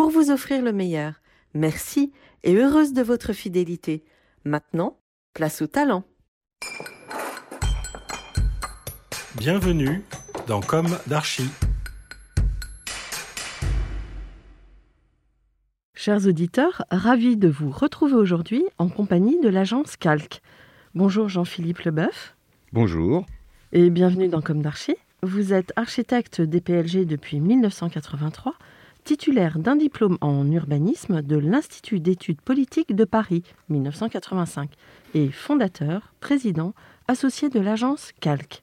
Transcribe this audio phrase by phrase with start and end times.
[0.00, 1.20] pour vous offrir le meilleur.
[1.52, 2.10] Merci
[2.42, 4.02] et heureuse de votre fidélité.
[4.46, 4.96] Maintenant,
[5.34, 6.04] place au talent.
[9.36, 10.02] Bienvenue
[10.46, 11.50] dans Comme d'Archie.
[15.94, 20.40] Chers auditeurs, ravis de vous retrouver aujourd'hui en compagnie de l'agence Calque.
[20.94, 22.34] Bonjour Jean-Philippe Leboeuf
[22.72, 23.26] Bonjour.
[23.72, 24.96] et bienvenue dans Comme d'Archie.
[25.22, 28.54] Vous êtes architecte DPLG depuis 1983,
[29.04, 34.70] titulaire d'un diplôme en urbanisme de l'Institut d'études politiques de Paris 1985
[35.14, 36.74] et fondateur, président,
[37.08, 38.62] associé de l'agence Calque.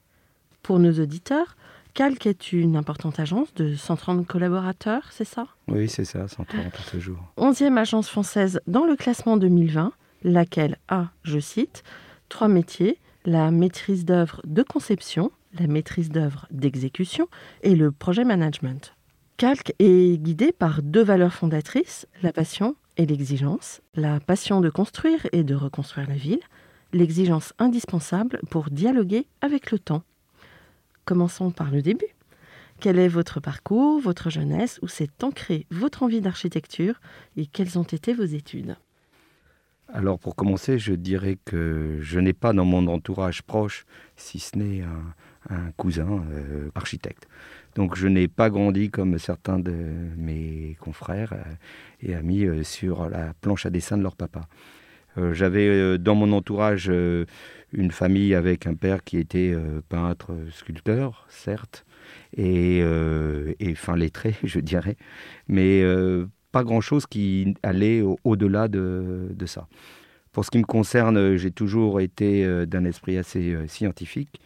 [0.62, 1.56] Pour nos auditeurs,
[1.94, 5.46] Calque est une importante agence de 130 collaborateurs, c'est ça?
[5.66, 7.18] Oui, c'est ça, 130 à ce jour.
[7.36, 11.82] 11e agence française dans le classement 2020, laquelle a, je cite,
[12.28, 17.28] trois métiers, la maîtrise d'œuvre de conception, la maîtrise d'œuvre d'exécution
[17.62, 18.94] et le projet management.
[19.38, 25.28] Calque est guidé par deux valeurs fondatrices, la passion et l'exigence, la passion de construire
[25.30, 26.40] et de reconstruire la ville,
[26.92, 30.02] l'exigence indispensable pour dialoguer avec le temps.
[31.04, 32.16] Commençons par le début.
[32.80, 37.00] Quel est votre parcours, votre jeunesse, où s'est ancrée votre envie d'architecture
[37.36, 38.74] et quelles ont été vos études?
[39.90, 44.58] Alors pour commencer, je dirais que je n'ai pas dans mon entourage proche, si ce
[44.58, 47.26] n'est un, cousin euh, architecte.
[47.78, 49.72] Donc je n'ai pas grandi comme certains de
[50.16, 51.44] mes confrères euh,
[52.02, 54.48] et amis euh, sur la planche à dessin de leur papa.
[55.16, 56.90] Euh, J'avais dans mon entourage
[57.72, 59.54] une famille avec un père qui était
[59.88, 61.86] peintre, sculpteur, certes,
[62.36, 62.82] et,
[63.76, 64.96] fin lettré, je dirais,
[65.46, 65.84] mais
[66.50, 69.68] pas grand-chose qui allait au- au-delà de, ça.
[70.32, 74.40] Pour ce qui me concerne, j'ai toujours été d'un esprit assez scientifique,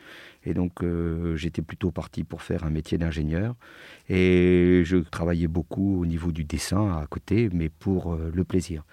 [0.44, 3.54] et donc euh, j'étais plutôt parti pour faire un métier d'ingénieur,
[4.08, 8.84] et je travaillais beaucoup au niveau du dessin à côté, mais pour euh, le plaisir.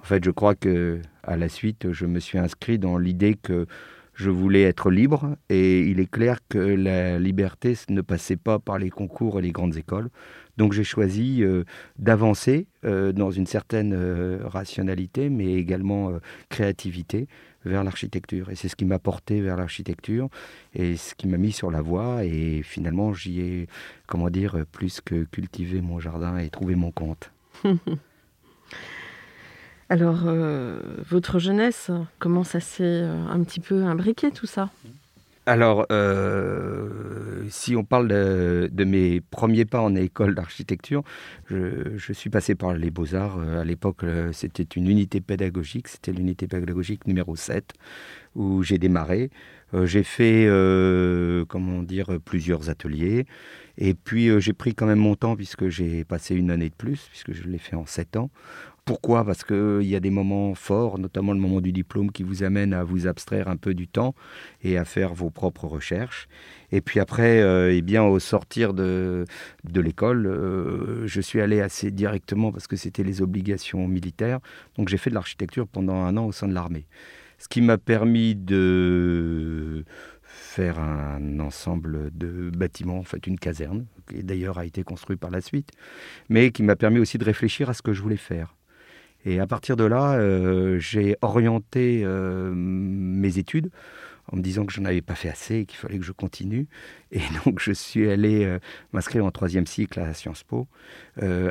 [0.00, 3.66] En fait, je crois que à la suite, je me suis inscrit dans l'idée que
[4.14, 8.78] je voulais être libre et il est clair que la liberté ne passait pas par
[8.78, 10.08] les concours et les grandes écoles.
[10.56, 11.64] Donc j'ai choisi euh,
[11.98, 13.94] d'avancer dans une certaine
[14.44, 16.12] rationalité, mais également
[16.50, 17.28] créativité
[17.64, 18.50] vers l'architecture.
[18.50, 20.28] Et c'est ce qui m'a porté vers l'architecture
[20.74, 22.24] et ce qui m'a mis sur la voie.
[22.24, 23.68] Et finalement, j'y ai,
[24.06, 27.30] comment dire, plus que cultivé mon jardin et trouvé mon compte.
[29.90, 34.70] Alors, euh, votre jeunesse, comment ça s'est euh, un petit peu imbriqué tout ça?
[35.46, 41.02] Alors, euh, si on parle de, mes premiers pas en école d'architecture,
[41.50, 43.38] je, suis passé par les beaux-arts.
[43.38, 47.74] Euh, À l'époque, euh, c'était une unité pédagogique, c'était l'unité pédagogique numéro 7,
[48.34, 49.30] où j'ai démarré.
[49.86, 50.46] J'ai fait,
[51.48, 53.26] comment dire, plusieurs ateliers.
[53.76, 57.08] Et puis, j'ai pris quand même mon temps, puisque j'ai passé une année de plus,
[57.10, 58.30] puisque je l'ai fait en 7 ans.
[58.84, 59.24] Pourquoi?
[59.24, 62.74] Parce qu'il y a des moments forts, notamment le moment du diplôme, qui vous amène
[62.74, 64.14] à vous abstraire un peu du temps
[64.62, 66.28] et à faire vos propres recherches.
[66.70, 69.24] Et puis après, euh, eh bien, au sortir de,
[69.64, 74.40] de l'école, euh, je suis allé assez directement parce que c'était les obligations militaires.
[74.76, 76.86] Donc j'ai fait de l'architecture pendant un an au sein de l'armée.
[77.38, 79.84] Ce qui m'a permis de
[80.22, 85.30] faire un ensemble de bâtiments, en fait une caserne, qui d'ailleurs a été construite par
[85.30, 85.70] la suite,
[86.28, 88.53] mais qui m'a permis aussi de réfléchir à ce que je voulais faire.
[89.24, 93.70] Et à partir de là, euh, j'ai orienté euh, mes études
[94.32, 96.12] en me disant que je n'en avais pas fait assez et qu'il fallait que je
[96.12, 96.66] continue.
[97.12, 98.58] Et donc je suis allé euh,
[98.92, 100.66] m'inscrire en troisième cycle à Sciences Po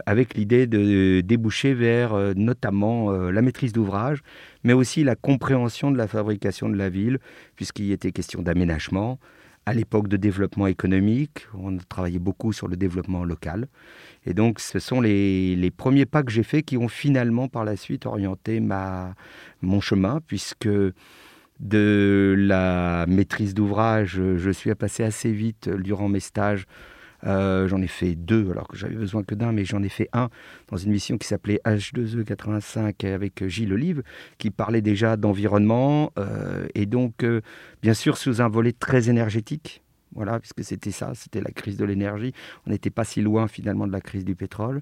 [0.06, 4.22] avec l'idée de déboucher vers notamment la maîtrise d'ouvrage,
[4.64, 7.19] mais aussi la compréhension de la fabrication de la ville,
[7.56, 9.19] puisqu'il était question d'aménagement.
[9.65, 13.68] À l'époque de développement économique, on travaillait beaucoup sur le développement local.
[14.25, 17.77] Et donc, ce sont les, premiers pas que j'ai faits qui ont finalement, par la
[17.77, 19.15] suite, orienté ma,
[19.62, 20.68] mon chemin, puisque
[21.60, 26.66] de la maîtrise d'ouvrage, je suis passé assez vite durant mes stages.
[27.25, 30.10] Euh, j'en ai fait deux, alors que j'avais besoin que d'un, mais j'en ai fait
[30.14, 30.30] un
[30.70, 34.04] dans une mission qui s'appelait H2E 85 avec Gilles Olive,
[34.38, 37.42] qui parlait déjà d'environnement, euh, et donc, euh,
[37.81, 39.84] bien sûr, sous un volet très énergétique,
[40.16, 42.34] voilà, puisque c'était ça, c'était la crise de l'énergie.
[42.68, 44.81] On n'était pas si loin finalement de la crise du pétrole.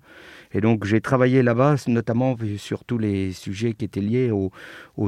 [0.51, 4.51] Et donc j'ai travaillé là-bas, notamment sur tous les sujets qui étaient liés au,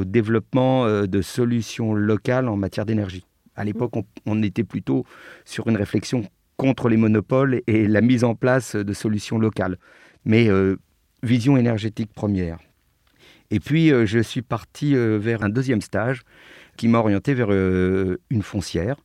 [0.05, 3.25] développement euh, de solutions locales en matière d'énergie.
[3.55, 3.93] À l'époque,
[4.25, 5.05] on, était plutôt
[5.45, 6.23] sur une réflexion
[6.57, 9.77] contre les monopoles et la mise en place de solutions locales.
[10.25, 10.77] Mais euh,
[11.21, 12.59] vision énergétique première.
[13.51, 16.21] Et puis, euh, je suis parti vers un deuxième stage
[16.77, 18.97] qui m'a orienté vers une foncière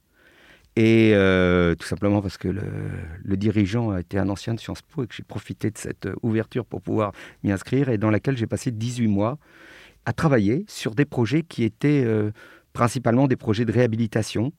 [0.78, 5.08] et euh, tout simplement parce que le, dirigeant était un ancien de Sciences Po et
[5.08, 7.10] que j'ai profité de cette euh, ouverture pour pouvoir
[7.42, 9.38] m'y inscrire et dans laquelle j'ai passé 18 mois
[10.06, 12.30] à travailler sur des projets qui étaient euh,
[12.74, 14.52] principalement des projets de réhabilitation,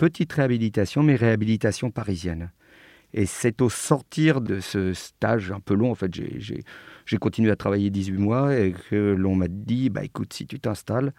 [0.00, 2.52] petite réhabilitation, mais réhabilitation parisienne.
[3.12, 7.56] Et c'est au sortir de ce stage un peu long, en fait, j'ai continué à
[7.56, 11.12] travailler 18 mois et que l'on m'a dit, bah écoute, si tu t'installes,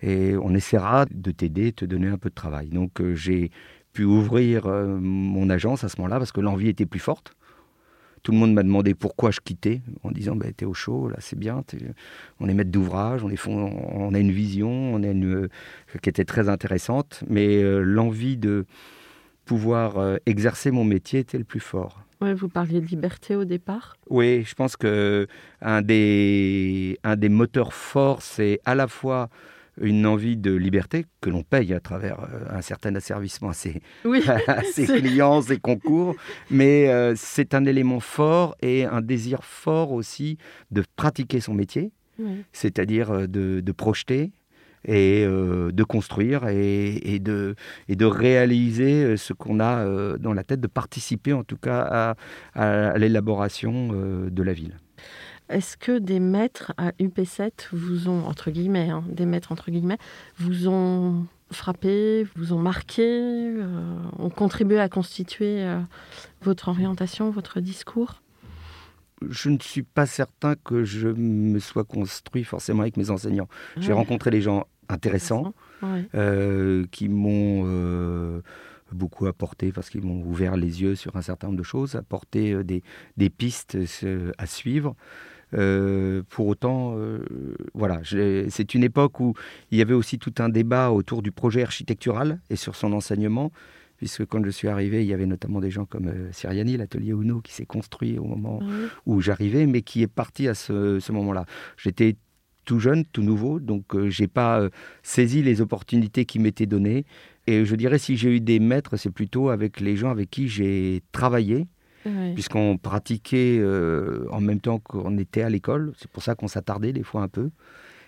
[0.00, 2.70] et on essaiera de t'aider, te donner un peu de travail.
[2.70, 3.52] Donc euh, j'ai
[3.92, 7.32] pu ouvrir euh, mon agence à ce moment-là parce que l'envie était plus forte.
[8.22, 11.16] Tout le monde m'a demandé pourquoi je quittais, en disant bah, T'es au chaud, là
[11.20, 11.62] c'est bien,
[12.40, 15.48] on est maître d'ouvrage, on, on a une vision on a une, euh,
[16.02, 18.64] qui était très intéressante, mais l'envie de
[19.44, 22.02] pouvoir exercer mon métier était le plus fort.
[22.20, 23.96] Ouais, vous parliez de liberté au départ?
[24.10, 25.28] Oui, je pense que
[25.62, 29.28] un des, un des moteurs forts, c'est à la fois
[29.80, 33.80] une envie de liberté que l'on paye à travers euh, un certain asservissement à ses,
[34.86, 36.14] clients, ses concours,
[36.50, 40.38] mais euh, c'est un élément fort et un désir fort aussi
[40.70, 41.92] de pratiquer son métier,
[42.52, 44.32] c'est-à-dire euh, de, projeter
[44.84, 47.54] et de construire et, de,
[47.88, 52.16] et de réaliser ce qu'on a dans la tête, de participer en tout cas
[52.54, 54.78] à l'élaboration de la ville.
[55.48, 59.98] Est-ce que des maîtres à UP7 vous ont, entre guillemets, hein, des maîtres entre guillemets,
[60.38, 65.80] vous ont frappé, vous ont marqué, euh, ont contribué à constituer euh,
[66.42, 68.22] votre orientation, votre discours?
[69.28, 73.48] Je ne suis pas certain que je me sois construit forcément avec mes enseignants.
[73.78, 75.54] J'ai rencontré des gens intéressants
[76.14, 78.42] euh, qui m'ont
[78.92, 82.62] beaucoup apporté parce qu'ils m'ont ouvert les yeux sur un certain nombre de choses, apporté
[82.62, 82.84] des,
[83.16, 83.76] des pistes
[84.38, 84.94] à suivre.
[85.54, 87.20] Euh, pour autant, euh,
[87.74, 89.34] voilà, c'est une époque où
[89.70, 93.50] il y avait aussi tout un débat autour du projet architectural et sur son enseignement,
[93.96, 97.12] puisque quand je suis arrivé, il y avait notamment des gens comme euh, Siriani, l'atelier
[97.12, 98.60] Uno, qui s'est construit au moment
[99.06, 101.46] où j'arrivais, mais qui est parti à ce, ce moment-là.
[101.76, 102.16] J'étais
[102.64, 104.68] tout jeune, tout nouveau, donc j'ai pas
[105.02, 107.06] saisi les opportunités qui m'étaient données.
[107.46, 110.48] Et je dirais, si j'ai eu des maîtres, c'est plutôt avec les gens avec qui
[110.48, 111.66] j'ai travaillé,
[112.02, 115.92] puisqu'on pratiquait euh, en même temps qu'on était à l'école.
[115.98, 117.50] C'est pour ça qu'on s'attardait des fois un peu.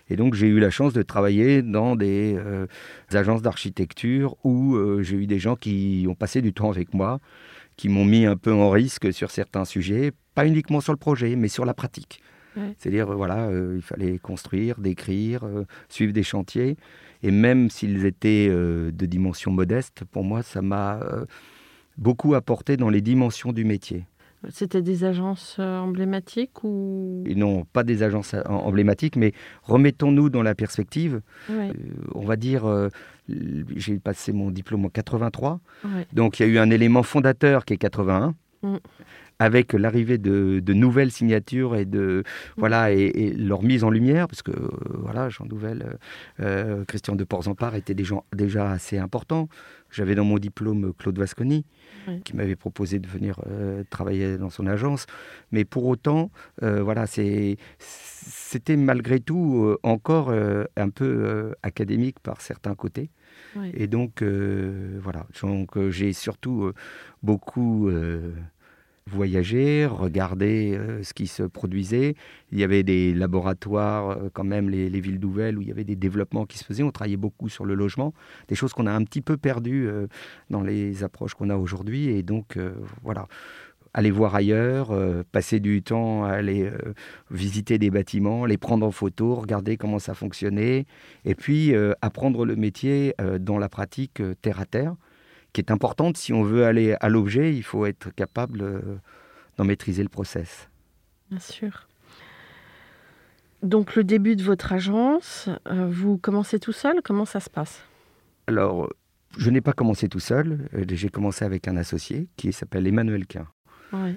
[0.08, 2.66] Et donc j'ai eu la chance de travailler dans des, euh,
[3.12, 7.20] agences d'architecture où euh, j'ai eu des gens qui ont passé du temps avec moi,
[7.76, 11.36] qui m'ont mis un peu en risque sur certains sujets, pas uniquement sur le projet,
[11.36, 12.22] mais sur la pratique.
[12.78, 15.42] C'est-à-dire, voilà, il fallait construire, décrire,
[15.88, 16.76] suivre des chantiers.
[17.22, 20.98] Et même s'ils étaient de dimension modeste, pour moi, ça m'a
[21.98, 24.04] beaucoup apporté dans les dimensions du métier.
[24.48, 27.24] C'était des agences euh, emblématiques ou?
[27.36, 29.32] Non, pas des agences euh, emblématiques, mais
[29.64, 31.20] remettons-nous dans la perspective.
[31.50, 31.72] Euh,
[32.14, 32.64] on va dire,
[33.28, 35.60] j'ai passé mon diplôme en 83,
[36.14, 38.34] donc il y a eu un élément fondateur qui est 81.
[38.62, 38.76] Mm.
[39.42, 42.60] Avec l'arrivée de, nouvelles signatures et de mm.
[42.60, 44.52] voilà et, leur mise en lumière, parce que
[44.88, 45.98] voilà, Jean Nouvel,
[46.88, 49.48] Christian de Porzampar étaient des gens déjà assez importants.
[49.90, 51.64] J'avais dans mon diplôme Claude Vasconi,
[52.24, 55.06] qui m'avait proposé de venir euh, travailler dans son agence.
[55.52, 56.30] Mais pour autant,
[56.62, 60.32] euh, voilà, c'était malgré tout euh, encore
[60.76, 63.10] un peu académique par certains côtés.
[63.74, 66.72] Et donc, voilà, donc j'ai surtout
[67.22, 67.90] beaucoup
[69.10, 72.14] voyager, regarder euh, ce qui se produisait.
[72.52, 75.84] Il y avait des laboratoires, euh, quand même, les, villes nouvelles, où il y avait
[75.84, 76.82] des développements qui se faisaient.
[76.82, 78.14] On travaillait beaucoup sur le logement,
[78.48, 80.06] des choses qu'on a un petit peu perdues euh,
[80.48, 82.08] dans les approches qu'on a aujourd'hui.
[82.08, 82.58] Et donc,
[83.02, 83.26] voilà,
[83.94, 84.92] aller voir ailleurs,
[85.32, 86.70] passer du temps à aller
[87.30, 90.86] visiter des bâtiments, les prendre en photo, regarder comment ça fonctionnait,
[91.24, 94.94] et puis apprendre le métier dans la pratique terre à terre
[95.52, 96.16] qui est importante.
[96.16, 98.80] Si on veut aller à l'objet, il faut être capable euh,
[99.56, 100.68] d'en maîtriser le process.
[101.30, 101.88] Bien sûr.
[103.62, 107.02] Donc le début de votre agence, euh, vous commencez tout seul?
[107.04, 107.82] Comment ça se passe?
[108.46, 108.90] Alors,
[109.36, 110.68] je n'ai pas commencé tout seul.
[110.74, 113.46] Euh, j'ai commencé avec un associé qui s'appelle Emmanuel Quin,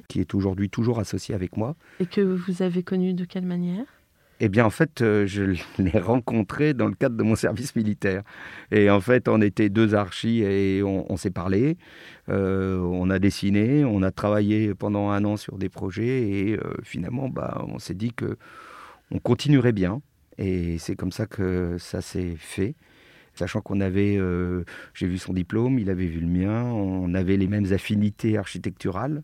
[0.08, 1.76] qui est aujourd'hui toujours associé avec moi.
[2.00, 3.86] Et que vous avez connu de quelle manière?
[4.46, 8.24] Eh bien, en fait, euh, je l'ai rencontré dans le cadre de mon service militaire.
[8.72, 11.78] Et en fait, on était deux archis et on, s'est parlé.
[12.28, 16.74] Euh, on a dessiné, on a travaillé pendant un an sur des projets et euh,
[16.84, 18.36] finalement, bah, on s'est dit que
[19.12, 20.02] on continuerait bien.
[20.38, 22.76] Et c'est comme ça que ça s'est fait.
[23.36, 24.20] Sachant qu'on avait,
[24.94, 29.24] j'ai vu son diplôme, il avait vu le mien, on avait les mêmes affinités architecturales.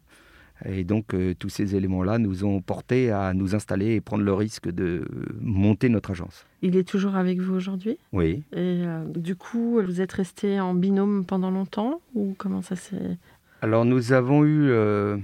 [0.65, 4.33] Et donc, euh, tous ces éléments-là nous ont portés à nous installer et prendre le
[4.33, 5.05] risque de
[5.39, 6.45] monter notre agence.
[6.61, 7.97] Il est toujours avec vous aujourd'hui?
[8.11, 8.43] Oui.
[8.51, 13.17] Et euh, du coup, vous êtes resté en binôme pendant longtemps Ou comment ça s'est.
[13.61, 15.17] Alors, nous avons eu euh,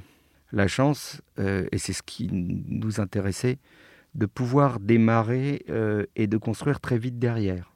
[0.52, 3.58] la chance, et c'est ce qui nous intéressait,
[4.14, 5.66] de pouvoir démarrer
[6.16, 7.76] et de construire très vite derrière.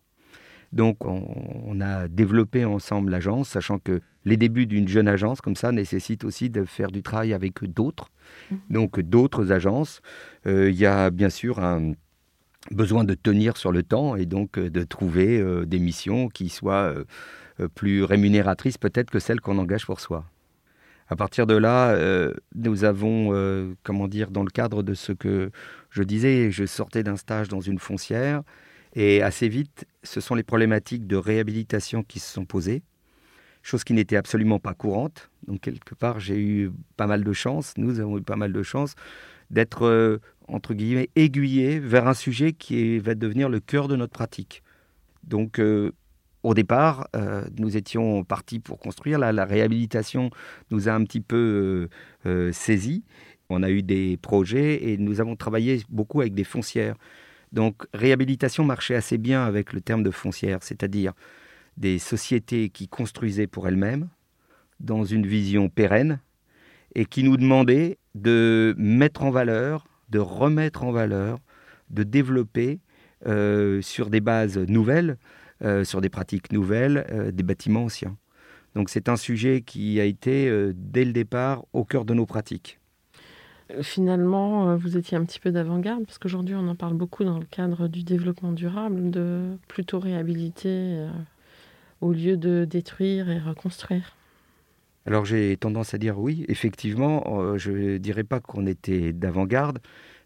[0.71, 5.71] Donc on, a développé ensemble l'agence, sachant que les débuts d'une jeune agence comme ça
[5.71, 8.09] nécessitent aussi de faire du travail avec d'autres,
[8.51, 8.59] mhm.
[8.69, 10.01] donc d'autres agences.
[10.47, 11.93] Euh, il y a bien sûr un
[12.71, 16.49] besoin de tenir sur le temps et donc euh, de trouver euh, des missions qui
[16.49, 16.93] soient
[17.75, 20.23] plus rémunératrices peut-être que celles qu'on engage pour soi.
[21.09, 21.97] À partir de là,
[22.55, 25.51] nous avons, comment dire, dans le cadre de ce que
[25.89, 28.43] je disais, je sortais d'un stage dans une foncière,
[28.93, 32.81] et assez vite, ce sont les problématiques de réhabilitation qui se sont posées,
[33.61, 35.29] chose qui n'était absolument pas courante.
[35.47, 38.63] Donc quelque part, j'ai eu pas mal de chance, nous avons eu pas mal de
[38.63, 38.95] chance
[39.49, 44.13] d'être, euh, entre guillemets, aiguillés vers un sujet qui va devenir le cœur de notre
[44.13, 44.63] pratique.
[45.23, 45.91] Donc euh,
[46.43, 49.19] au départ, euh, nous étions partis pour construire.
[49.19, 50.29] la réhabilitation
[50.71, 51.89] nous a un petit peu
[52.51, 53.03] saisis.
[53.49, 56.95] On a eu des projets et nous avons travaillé beaucoup avec des foncières.
[57.51, 61.13] Donc réhabilitation marchait assez bien avec le terme de foncière, c'est-à-dire
[61.79, 64.09] des sociétés qui construisaient pour elles-mêmes,
[64.79, 66.19] dans une vision pérenne,
[66.93, 71.39] et qui nous demandaient de mettre en valeur, de remettre en valeur,
[71.89, 72.79] de développer
[73.25, 75.17] euh, sur des bases nouvelles,
[75.63, 78.17] euh, sur des pratiques nouvelles, euh, des bâtiments anciens.
[78.75, 82.79] Donc c'est un sujet qui a été dès le départ au cœur de nos pratiques
[83.83, 87.45] finalement, vous étiez un petit peu d'avant-garde, parce qu'aujourd'hui, on en parle beaucoup dans le
[87.45, 91.07] cadre du développement durable, de plutôt réhabiliter
[92.01, 94.15] au lieu de détruire et reconstruire.
[95.05, 99.79] Alors j'ai tendance à dire oui, effectivement, euh, je ne dirais pas qu'on était d'avant-garde,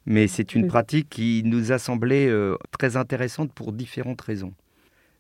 [0.06, 2.30] mais c'est une pratique qui nous a semblé
[2.72, 4.54] très intéressante pour différentes raisons.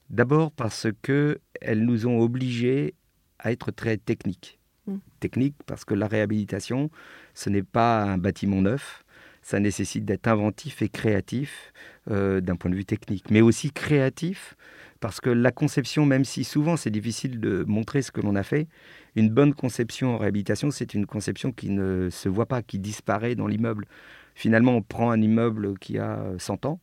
[0.09, 1.39] D'abord parce qu'elles
[1.85, 2.93] nous ont obligés
[3.39, 4.59] à être très techniques.
[4.87, 4.97] Mm.
[5.19, 6.89] Technique parce que la réhabilitation,
[7.33, 9.03] ce n'est pas un bâtiment neuf.
[9.41, 11.73] Ça nécessite d'être inventif et créatif
[12.09, 14.55] euh, d'un point de vue technique, mais aussi créatif
[15.03, 18.43] parce que la conception, même si souvent c'est difficile de montrer ce que l'on a
[18.43, 18.69] fait,
[19.17, 23.35] une bonne conception en réhabilitation, c'est une conception qui ne se voit pas, qui disparaît
[23.35, 23.85] dans l'immeuble.
[24.33, 26.79] Finalement, on prend un immeuble qui a 100 ans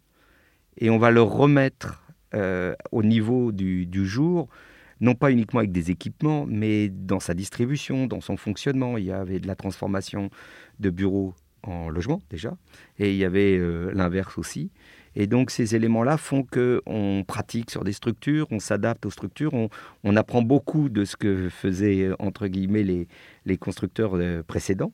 [0.76, 4.48] et on va le remettre euh, au niveau du, du jour
[5.00, 8.98] non pas uniquement avec des équipements, mais dans sa distribution, dans son fonctionnement.
[8.98, 10.28] Il y avait de la transformation
[10.78, 12.54] de bureaux en logement déjà,
[12.98, 14.70] et il y avait euh, l'inverse aussi.
[15.16, 20.16] Et donc ces éléments-là font qu'on pratique sur des structures, on s'adapte aux structures, on,
[20.16, 23.08] apprend beaucoup de ce que faisaient entre guillemets les,
[23.46, 24.92] les constructeurs euh, précédents.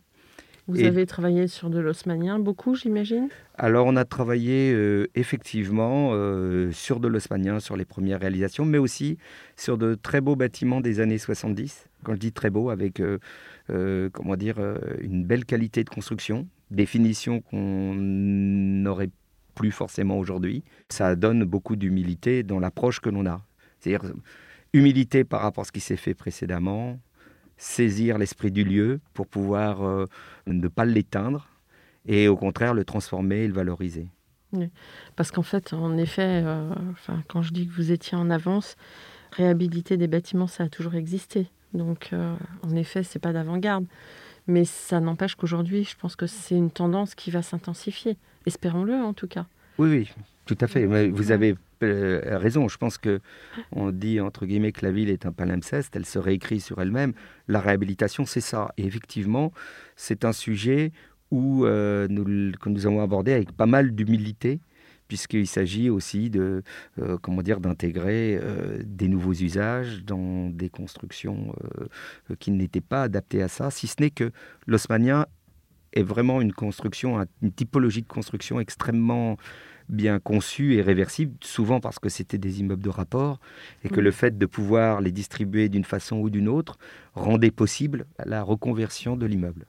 [0.68, 3.28] Vous avez travaillé sur de l'osmanien beaucoup, j'imagine?
[3.56, 8.78] Alors, on a travaillé euh, effectivement euh, sur de l'osmanien, sur les premières réalisations, mais
[8.78, 9.16] aussi
[9.54, 11.86] sur de très beaux bâtiments des années 70.
[12.02, 14.56] Quand je dis très beau, avec euh, comment dire,
[15.00, 19.10] une belle qualité de construction, définition qu'on n'aurait
[19.56, 20.62] plus forcément aujourd'hui.
[20.88, 23.40] Ça donne beaucoup d'humilité dans l'approche que l'on a.
[23.80, 24.12] C'est-à-dire
[24.72, 27.00] humilité par rapport à ce qui s'est fait précédemment,
[27.56, 30.04] saisir l'esprit du lieu pour pouvoir euh,
[30.46, 31.48] ne pas l'éteindre
[32.06, 34.08] et au contraire le transformer et le valoriser.
[35.16, 36.70] Parce qu'en fait, en effet, euh,
[37.28, 38.76] quand je dis que vous étiez en avance,
[39.32, 41.48] réhabiliter des bâtiments, ça a toujours existé.
[41.74, 43.86] Donc, euh, en effet, c'est pas d'avant-garde.
[44.46, 48.16] Mais ça n'empêche qu'aujourd'hui, je pense que c'est une tendance qui va s'intensifier.
[48.46, 49.46] Espérons-le en tout cas.
[49.78, 50.10] Oui, oui,
[50.46, 50.86] tout à fait.
[50.86, 52.68] Mais Vous avez euh, raison.
[52.68, 53.20] Je pense que
[53.72, 55.94] on dit entre guillemets que la ville est un palimpseste.
[55.96, 57.12] Elle se réécrit sur elle-même.
[57.48, 58.72] La réhabilitation, c'est ça.
[58.76, 59.52] Et effectivement,
[59.96, 60.92] c'est un sujet
[61.30, 64.60] où euh, nous, que nous avons abordé avec pas mal d'humilité
[65.08, 66.62] puisqu'il s'agit aussi de
[67.00, 71.54] euh, comment dire d'intégrer euh, des nouveaux usages dans des constructions
[72.30, 74.30] euh, qui n'étaient pas adaptées à ça, si ce n'est que
[74.66, 75.26] l'osmanien
[75.92, 79.36] est vraiment une construction, un- une typologie de construction extrêmement
[79.88, 83.38] bien conçue et réversible, souvent parce que c'était des immeubles de rapport
[83.84, 84.02] et que Oui.
[84.02, 86.76] le fait de pouvoir les distribuer d'une façon ou d'une autre
[87.14, 89.66] rendait possible la reconversion de l'immeuble.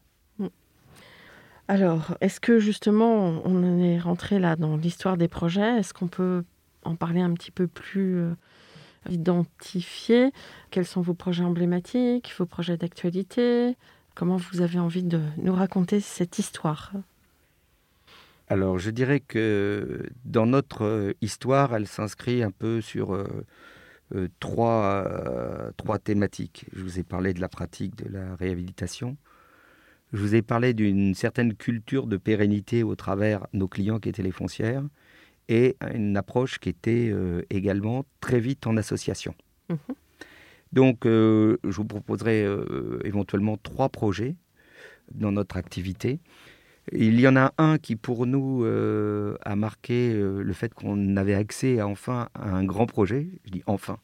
[1.67, 5.77] Alors, est-ce que justement, on en est rentré là dans l'histoire des projets?
[5.79, 6.43] Est-ce qu'on peut
[6.83, 8.33] en parler un petit peu plus euh,
[9.09, 10.31] identifié
[10.71, 13.75] Quels sont vos projets emblématiques, vos projets d'actualité?
[14.17, 16.91] Comment vous avez envie de nous raconter cette histoire?
[18.47, 23.27] Alors, je dirais que dans notre euh, histoire, elle s'inscrit un peu sur euh,
[24.15, 26.65] euh, trois, euh, trois thématiques.
[26.73, 29.17] Je vous ai parlé de la pratique de la réhabilitation.
[30.13, 34.23] Je vous ai parlé d'une certaine culture de pérennité au travers nos clients qui étaient
[34.23, 34.83] les foncières
[35.47, 39.35] et une approche qui était euh, également très vite en association.
[39.69, 39.77] Mhm.
[40.73, 44.35] Donc, euh, je vous proposerai euh, éventuellement trois projets
[45.13, 46.19] dans notre activité.
[46.93, 51.33] Il y en a un qui, pour nous, euh, a marqué le fait qu'on avait
[51.33, 53.27] accès à, enfin à un grand projet.
[53.45, 53.99] Je dis enfin.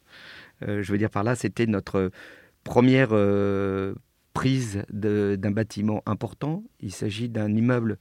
[0.66, 2.12] Je veux dire par là, c'était notre
[2.64, 3.10] première
[4.34, 6.64] prise d'un bâtiment important.
[6.82, 7.98] Il s'agit d'un immeuble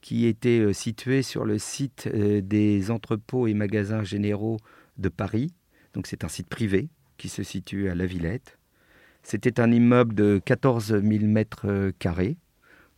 [0.00, 4.58] qui était situé sur le site des entrepôts et magasins généraux
[4.98, 5.52] de Paris.
[5.92, 8.58] Donc c'est un site privé qui se situe à La Villette.
[9.22, 12.36] C'était un immeuble de 14 000 mètres euh, carrés,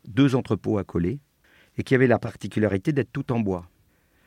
[0.09, 1.21] deux entrepôts accolés,
[1.79, 3.69] et qui avait la particularité d'être tout en bois.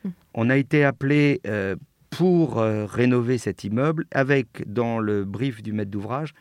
[0.04, 0.08] Mm.
[0.34, 1.76] On a été appelé euh,
[2.08, 6.34] pour euh, rénover cet immeuble avec, dans le brief du maître d'ouvrage,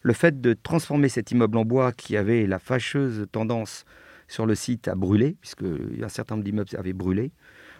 [0.00, 3.84] le fait de transformer cet immeuble en bois qui avait la fâcheuse tendance
[4.28, 7.32] sur le site à brûler, puisque un certain nombre d'immeubles avaient brûlé,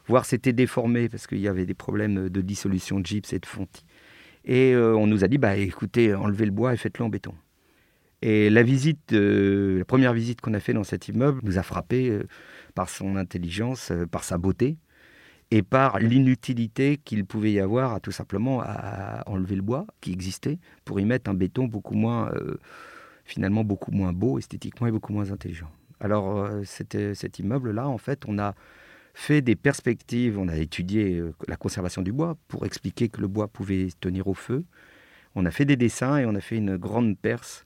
[0.06, 3.46] voire s'étaient déformés parce qu'il y avait des problèmes de dissolution de gypse et de
[3.46, 3.84] fontis.
[4.44, 7.34] Et euh, on nous a dit, bah, écoutez, enlevez le bois et faites-le en béton.
[8.22, 12.08] Et la visite, la première visite qu'on a fait dans cet immeuble nous a frappé
[12.08, 12.22] euh,
[12.74, 14.76] par son intelligence, euh, par sa beauté
[15.50, 20.12] et par l'inutilité qu'il pouvait y avoir à tout simplement à enlever le bois qui
[20.12, 22.30] existait pour y mettre un béton beaucoup moins,
[23.26, 25.70] finalement beaucoup moins beau esthétiquement et beaucoup moins intelligent.
[26.00, 28.54] Alors cet immeuble-là, en fait, on a
[29.14, 33.28] fait des perspectives, on a étudié euh, la conservation du bois pour expliquer que le
[33.28, 34.64] bois pouvait tenir au feu.
[35.34, 37.64] On a fait des dessins et on a fait une grande perce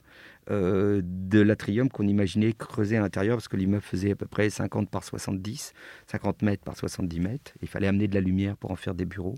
[0.49, 4.49] euh, de l'atrium qu'on imaginait creuser à l'intérieur parce que l'immeuble faisait à peu près
[4.49, 5.73] 50 par 70,
[6.07, 7.51] 50 mètres par 70 mètres.
[7.61, 9.35] Il fallait amener de la lumière pour en faire des bureaux.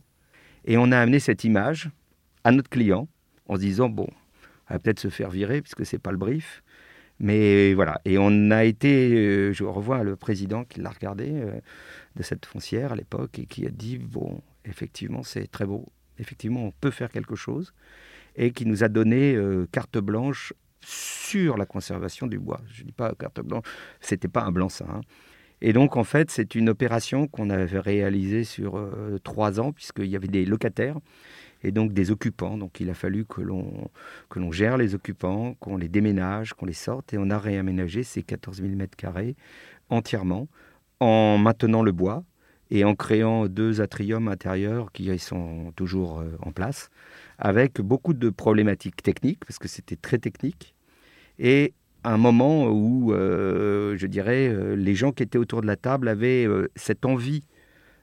[0.66, 1.90] Et on a amené cette image
[2.44, 3.08] à notre client
[3.48, 4.08] en se disant bon,
[4.70, 6.62] on va peut-être se faire virer puisque c'est pas le brief.
[7.20, 11.32] Mais voilà, et on a été, euh, je revois le président qui l'a regardé
[12.16, 15.86] de cette foncière à l'époque et qui a dit bon, effectivement c'est très beau,
[16.18, 17.74] effectivement on peut faire quelque chose,
[18.36, 22.62] et qui nous a donné euh, carte blanche sur la conservation du bois.
[22.72, 23.66] Je dis pas carte blanche,
[24.00, 24.88] c'était pas un blanc-seing.
[24.90, 25.02] hein.
[25.62, 30.08] Et donc en fait c'est une opération qu'on avait réalisée sur euh, trois ans puisqu'il
[30.08, 30.98] y avait des locataires
[31.64, 32.58] et donc des occupants.
[32.58, 37.14] Donc il a fallu que l'on gère les occupants, qu'on les déménage, qu'on les sorte,
[37.14, 39.36] et on a réaménagé ces 14 000 mètres carrés
[39.90, 40.48] entièrement
[41.00, 42.24] en maintenant le bois
[42.72, 46.90] et en créant deux atriums intérieurs qui sont toujours euh, en place,
[47.38, 50.76] avec beaucoup de problématiques techniques, parce que c'était très technique,
[51.40, 55.76] et un moment où, euh, je dirais, euh, les gens qui étaient autour de la
[55.76, 57.44] table avaient cette envie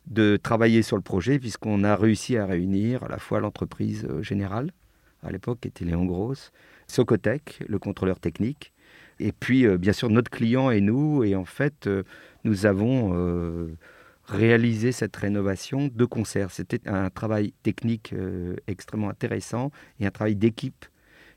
[0.06, 4.72] de travailler sur le projet, puisqu'on a réussi à réunir à la fois l'entreprise générale,
[5.22, 6.52] à l'époque qui était Léon Gross,
[6.86, 8.72] Socotec, le contrôleur technique,
[9.18, 12.02] et puis euh, bien sûr notre client et nous, et en fait euh,
[12.44, 13.74] nous avons euh,
[14.26, 16.50] réalisé cette rénovation de concert.
[16.50, 20.84] C'était un travail technique euh, extrêmement intéressant et un travail d'équipe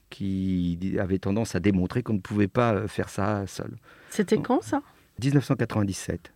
[0.10, 3.76] qui avait tendance à démontrer qu'on ne pouvait pas faire ça seul.
[4.10, 4.82] C'était quand ça?
[5.24, 6.34] 1997.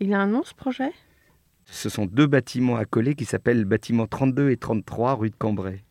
[0.00, 0.92] Il a un nom ce projet?
[1.64, 5.82] Ce sont deux bâtiments accolés qui s'appellent bâtiments 32 et 33 rue de Cambrai.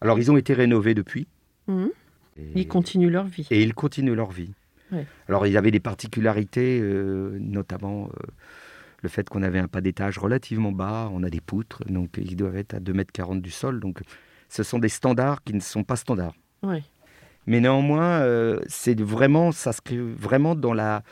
[0.00, 1.28] Alors ils ont été rénovés depuis.
[1.66, 1.90] Mhm.
[2.38, 3.46] Et- Ils continuent leur vie.
[3.50, 4.52] et ils continuent leur vie.
[4.92, 5.06] Ouais.
[5.28, 8.26] Alors, ils avaient des particularités, euh, notamment euh,
[9.02, 12.36] le fait qu'on avait un pas d'étage relativement bas, on a des poutres, donc ils
[12.36, 13.80] doivent être à 2,40 m du sol.
[13.80, 14.00] Donc,
[14.48, 16.34] ce sont des standards qui ne sont pas standards.
[16.62, 16.82] Ouais.
[17.46, 21.02] Mais néanmoins, euh, c'est vraiment, ça s'inscrit vraiment dans la,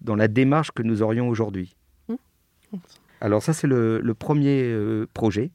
[0.00, 1.74] dans la démarche que nous aurions aujourd'hui.
[2.08, 2.14] Mmh.
[3.20, 4.74] Alors ça, c'est le, le premier
[5.14, 5.50] projet.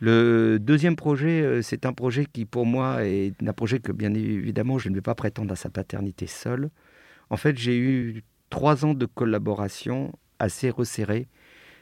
[0.00, 4.12] Le deuxième projet, euh, c'est un projet qui, pour moi, est un projet que, bien
[4.12, 6.70] évidemment, je ne vais pas prétendre à sa paternité seule.
[7.30, 11.28] En fait, j'ai eu trois ans de collaboration assez resserrée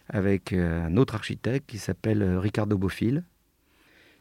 [0.08, 3.24] avec euh, un autre architecte qui s'appelle euh, Ricardo Bofill,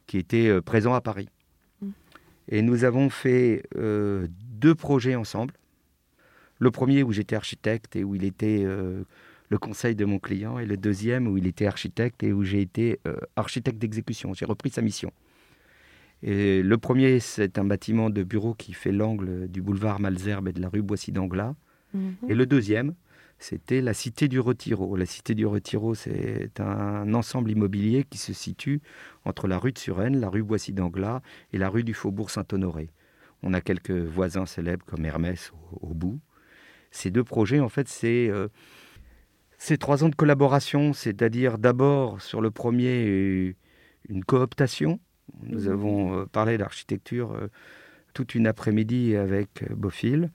[0.08, 1.30] qui était présent à Paris.
[1.82, 1.90] Mm.
[2.50, 5.54] Et nous avons fait euh, deux projets ensemble.
[6.60, 9.04] Le premier où j'étais architecte et où il était euh,
[9.50, 12.62] le conseil de mon client, et le deuxième où il était architecte et où j'ai
[12.62, 14.34] été euh, architecte d'exécution.
[14.34, 15.12] J'ai repris sa mission.
[16.24, 20.54] Et le premier, c'est un bâtiment de bureau qui fait l'angle du boulevard Malzerbe et
[20.54, 21.54] de la rue Boissy-d'Anglas.
[21.94, 22.16] Mhm.
[22.30, 22.96] Et le deuxième,
[23.40, 24.96] c'était la Cité du Retiro.
[24.96, 28.82] La Cité du Retiro, c'est un ensemble immobilier qui se situe
[29.26, 32.90] entre la rue de Suresnes, la rue Boissy-d'Anglas et la rue du Faubourg Saint-Honoré.
[33.42, 36.22] On a quelques voisins célèbres comme Hermès au, au bout.
[36.92, 38.48] Ces deux projets, en fait, c'est euh,
[39.64, 43.56] c'est trois ans de collaboration, c'est-à-dire d'abord sur le premier
[44.10, 45.00] une cooptation.
[45.44, 47.48] Nous avons euh, parlé d'architecture euh,
[48.14, 50.32] toute une après-midi avec euh, Bofill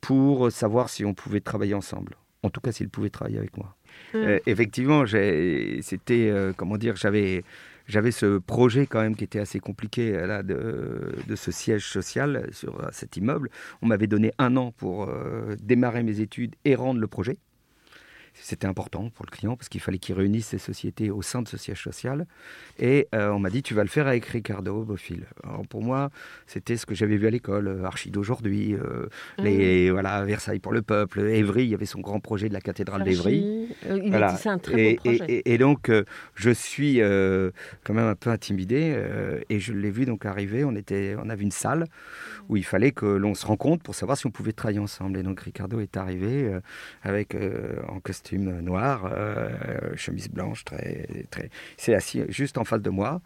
[0.00, 2.16] pour savoir si on pouvait travailler ensemble.
[2.42, 3.76] En tout cas, s'il pouvait travailler avec moi.
[4.14, 7.44] Euh, effectivement, c'était, euh, comment dire, j'avais,
[7.86, 12.48] j'avais ce projet quand même qui était assez compliqué là, de, de ce siège social
[12.50, 13.50] sur cet immeuble.
[13.82, 17.36] On m'avait donné un an pour euh, démarrer mes études et rendre le projet.
[18.36, 21.48] C'était important pour le client parce qu'il fallait qu'il réunisse ses sociétés au sein de
[21.48, 22.26] ce siège social.
[22.80, 25.24] Et euh, on m'a dit, tu vas le faire avec Ricardo Bofill.
[25.44, 26.10] Alors pour moi,
[26.48, 29.06] c'était ce que j'avais vu à l'école, euh, Archi d'aujourd'hui, euh,
[29.38, 32.60] les, voilà, Versailles pour le peuple, Évry, il y avait son grand projet de la
[32.60, 33.68] cathédrale d'Évry.
[33.88, 34.36] Archie, il Voilà.
[34.36, 35.24] c'est un très et, beau projet.
[35.28, 36.02] et- et- et donc, euh,
[36.34, 36.98] je suis
[37.84, 39.00] quand même un peu intimidé
[39.48, 40.64] et je l'ai vu donc arriver.
[40.64, 41.86] On, était, on avait une salle
[42.48, 45.18] où il fallait que l'on se rencontre pour savoir si on pouvait travailler ensemble.
[45.18, 46.50] Et donc, Ricardo est arrivé
[47.04, 47.36] avec
[47.88, 49.48] en costume noir, euh,
[49.96, 51.50] chemise blanche, très, très.
[51.78, 53.20] Il s'est assis juste en face de moi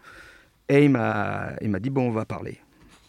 [0.67, 2.59] et il m'a, il m'a dit bon, on va parler.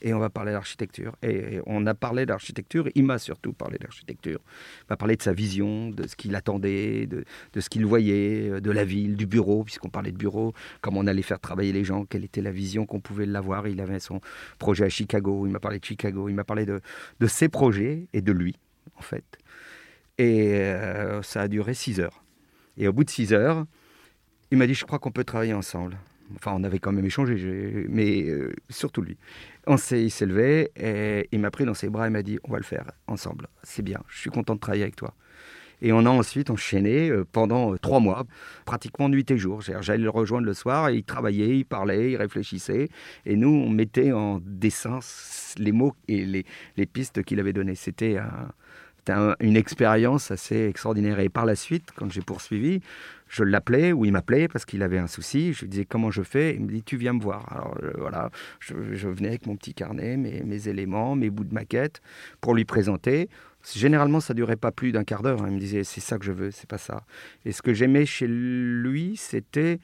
[0.03, 1.15] Et on va parler d'architecture.
[1.23, 2.89] Et on a parlé d'architecture.
[2.95, 4.41] Il m'a surtout parlé d'architecture.
[4.83, 8.49] Il m'a parlé de sa vision, de ce qu'il attendait, de, de ce qu'il voyait,
[8.49, 11.73] euh, de la ville, du bureau, puisqu'on parlait de bureau, comment on allait faire travailler
[11.73, 13.69] les gens, quelle était la vision qu'on pouvait l'avoir.
[13.69, 14.21] Il avait son
[14.59, 16.81] projet à Chicago, il m'a parlé de Chicago, il m'a parlé de,
[17.21, 18.57] de ses projets et de lui,
[18.97, 19.39] en fait.
[20.21, 22.23] Et euh, ça a duré six heures.
[22.77, 23.65] Et au bout de six heures,
[24.51, 25.97] il m'a dit, je crois qu'on peut travailler ensemble.
[26.37, 29.17] Enfin, on avait quand même échangé, mais euh, surtout lui.
[29.67, 32.53] On il s'est levé et il m'a pris dans ses bras et m'a dit, on
[32.53, 33.47] va le faire ensemble.
[33.63, 35.15] C'est bien, je suis content de travailler avec toi.
[35.81, 38.27] Et on a ensuite enchaîné euh, pendant trois mois,
[38.67, 39.63] pratiquement nuit et jour.
[39.63, 42.91] J'allais le rejoindre le soir et il travaillait, il parlait, il réfléchissait.
[43.25, 44.99] Et nous, on mettait en dessin
[45.57, 46.45] les mots et les,
[46.77, 47.75] les pistes qu'il avait données.
[47.75, 48.53] C'était un-
[49.01, 51.19] c'était un- une expérience assez extraordinaire.
[51.21, 52.81] Et par la suite, quand j'ai poursuivi,
[53.29, 55.53] je l'appelais ou il m'appelait parce qu'il avait un souci.
[55.55, 56.55] Je lui disais comment je fais?
[56.55, 57.51] Il me dit tu viens me voir.
[57.51, 61.45] Alors euh, voilà, je, je venais avec mon petit carnet, mes, mes éléments, mes bouts
[61.45, 62.03] de maquette
[62.41, 63.29] pour lui présenter.
[63.75, 65.43] Généralement, ça durait pas plus d'un quart d'heure.
[65.43, 65.47] hein.
[65.49, 67.05] Il me disait c'est ça que je veux, c'est pas ça.
[67.45, 69.81] Et ce que j'aimais chez lui, c'était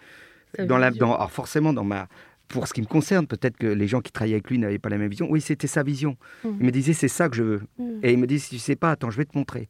[0.67, 2.09] dans la, dans, alors forcément dans ma
[2.49, 4.89] pour ce qui me concerne, peut-être que les gens qui travaillaient avec lui n'avaient pas
[4.89, 5.27] la même vision.
[5.31, 6.17] Oui, c'était sa vision.
[6.45, 6.57] Mhm.
[6.61, 7.63] Il me disait c'est ça que je veux.
[7.79, 8.01] Mhm.
[8.03, 9.69] Et il me dit si tu sais pas, attends, je vais te montrer.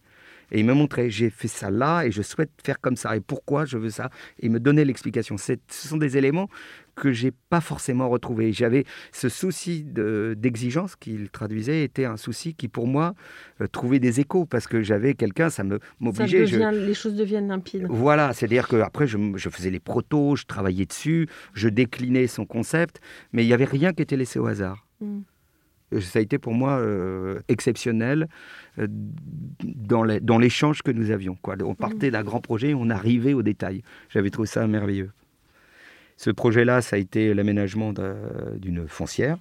[0.52, 3.16] Et il me montrait, j'ai fait ça là et je souhaite faire comme ça.
[3.16, 4.10] Et pourquoi je veux ça?
[4.38, 5.36] Et il me donnait l'explication.
[5.38, 6.48] Ce sont des éléments
[6.94, 8.52] que j'ai pas forcément retrouvés.
[8.52, 13.14] J'avais ce souci de- d'exigence qu'il traduisait était un souci qui pour moi
[13.60, 16.46] euh, trouvait des échos parce que j'avais quelqu'un, ça me m'obligeait.
[16.46, 17.86] je- Les choses deviennent limpides.
[17.90, 23.00] voilà, c'est-à-dire qu'après, je, je faisais les protos, je travaillais dessus, je déclinais son concept,
[23.32, 24.86] mais il n'y avait rien qui était laissé au hasard.
[25.00, 25.18] Mm.
[25.92, 28.28] Euh, Ça a été pour moi euh, exceptionnel
[28.78, 31.36] euh, dans l'échange que nous avions.
[31.40, 31.56] Quoi.
[31.64, 33.82] On partait d'un grand projet, on arrivait au détail.
[34.08, 35.10] J'avais trouvé ça merveilleux.
[36.16, 38.16] Ce projet-là, ça a été l'aménagement d'un-
[38.56, 39.38] d'une foncière.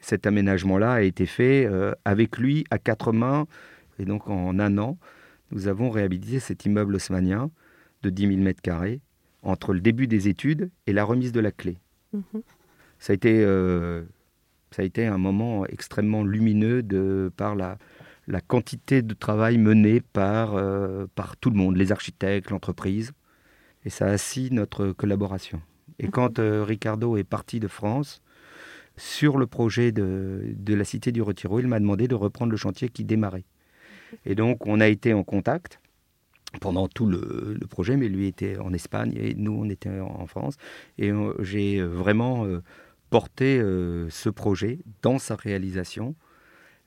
[0.00, 3.46] Cet aménagement-là a été fait euh, avec lui à quatre mains.
[3.98, 4.98] Et donc en un an,
[5.50, 7.50] nous avons réhabilité cet immeuble haussmannien
[8.02, 9.00] de 10 000 mètres carrés
[9.42, 11.76] entre le début des études et la remise de la clé.
[12.12, 12.22] Mhm.
[12.98, 13.44] Ça a été,
[14.72, 17.78] ça a été un moment extrêmement lumineux de, par la,
[18.26, 23.12] la quantité de travail mené par, euh, par tout le monde, les architectes, l'entreprise.
[23.84, 25.60] Et ça a assis notre collaboration.
[25.98, 28.22] Et quand euh, Ricardo est parti de France,
[28.96, 32.56] sur le projet de, de la Cité du Retiro, il m'a demandé de reprendre le
[32.56, 33.44] chantier qui démarrait.
[34.26, 35.80] Et donc, on a été en contact
[36.60, 40.26] pendant tout le, le projet, mais lui était en Espagne et nous, on était en,
[40.26, 40.56] France.
[40.98, 42.62] Et euh, j'ai vraiment euh,
[43.12, 46.16] porté euh, ce projet dans sa réalisation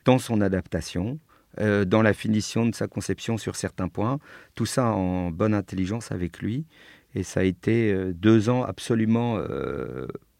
[0.06, 1.20] dans son adaptation,
[1.60, 4.20] euh, dans la finition de sa conception sur certains points,
[4.56, 6.66] tout ça en bonne intelligence avec lui.
[7.14, 9.40] Et ça a été euh, deux ans absolument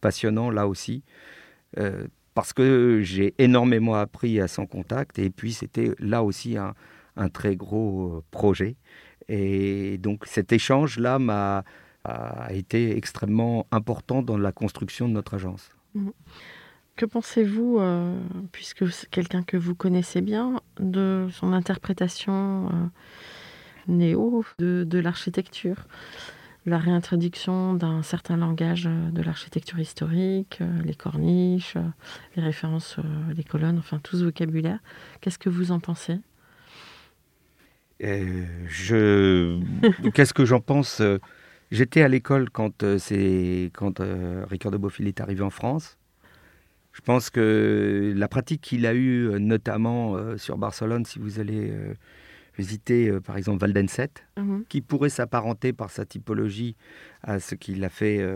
[0.00, 1.04] passionnants là aussi,
[2.34, 6.74] parce que j'ai énormément appris à son contact, et puis c'était là aussi un,
[7.16, 8.76] un, très gros projet.
[9.28, 11.64] Et donc cet échange-là m'a
[12.06, 15.75] a été extrêmement important dans la construction de notre agence.
[15.96, 16.10] Mmh.
[16.96, 18.18] Que pensez-vous, euh,
[18.52, 22.86] puisque c'est quelqu'un que vous connaissez bien, de son interprétation euh,
[23.88, 25.86] néo de, l'architecture?
[26.64, 31.76] La réintroduction d'un certain langage euh, de l'architecture historique, les corniches,
[32.34, 32.96] les références,
[33.34, 34.78] les colonnes, enfin tout ce vocabulaire.
[35.20, 36.18] Qu'est-ce que vous en pensez?
[38.00, 39.60] Je...
[40.14, 41.02] Qu'est-ce que j'en pense
[41.70, 43.70] J'étais à l'école quand, c'est...
[43.74, 44.00] quand
[44.48, 45.98] Ricardo Bofill est arrivé en France.
[46.96, 51.38] Je pense que la pratique qu'il a eue, euh, notamment euh, sur Barcelone, si vous
[51.38, 51.92] allez euh,
[52.56, 54.64] visiter par exemple Valdenset, mhm.
[54.66, 56.74] qui pourrait s'apparenter par sa typologie
[57.22, 58.26] à ce qu'il a fait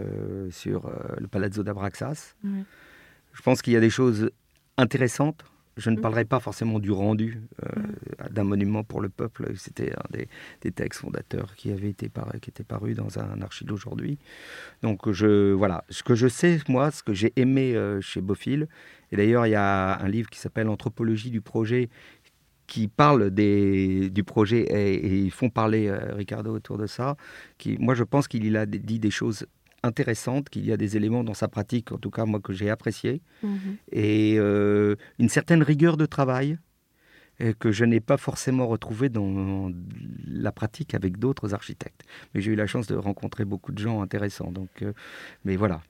[0.50, 2.34] sur le Palazzo d'Abraxas.
[2.44, 4.30] Je pense qu'il y a des choses
[4.76, 5.42] intéressantes
[5.80, 6.00] je ne mm.
[6.00, 7.68] parlerai pas forcément du rendu euh,
[8.28, 8.32] mm.
[8.32, 9.52] d'un monument pour le peuple.
[9.56, 14.18] C'était un des, textes fondateurs qui avait été qui était paru dans un archive aujourd'hui.
[14.82, 18.68] Donc je voilà, ce que je sais moi, ce que j'ai aimé euh, chez Bofill.
[19.12, 21.88] Et d'ailleurs, il y a un livre qui s'appelle Anthropologie du projet
[22.66, 27.16] qui parle des, du projet et, ils font parler euh, Ricardo autour de ça.
[27.58, 29.44] Qui, moi, je pense qu'il a dit des choses
[29.82, 32.70] intéressante, qu'il y a des éléments dans sa pratique, en tout cas moi que j'ai
[32.70, 33.76] apprécié, mhm.
[33.92, 36.58] et euh, une certaine rigueur de travail
[37.40, 39.70] euh, que je n'ai pas forcément retrouvé dans
[40.26, 42.02] la pratique avec d'autres architectes.
[42.34, 44.52] Mais j'ai eu la chance de rencontrer beaucoup de gens intéressants.
[44.52, 44.92] Donc, euh,
[45.44, 45.80] mais voilà.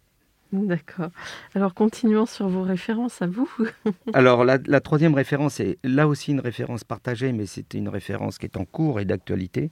[0.52, 1.10] D'accord.
[1.54, 3.48] Alors continuons sur vos références à vous.
[4.14, 8.36] Alors la, la, troisième référence est là aussi une référence partagée, mais c'est une référence
[8.38, 9.70] qui est en cours et d'actualité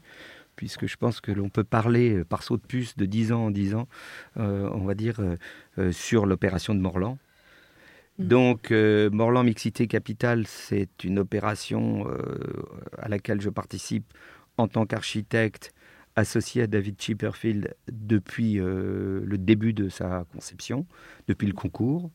[0.59, 3.47] puisque je pense que l'on peut parler euh, par saut de puce de 10 ans
[3.47, 3.89] en 10 ans,
[4.39, 5.21] euh, on va dire,
[5.79, 7.17] euh, sur l'opération de Morland.
[8.19, 8.25] Mm.
[8.27, 8.73] Donc,
[9.13, 12.09] Morland Mixité Capital, c'est une opération
[12.99, 14.13] à laquelle je participe
[14.57, 15.73] en tant qu'architecte
[16.17, 20.85] associé à David Chipperfield depuis le début de sa conception,
[21.29, 22.11] depuis le concours.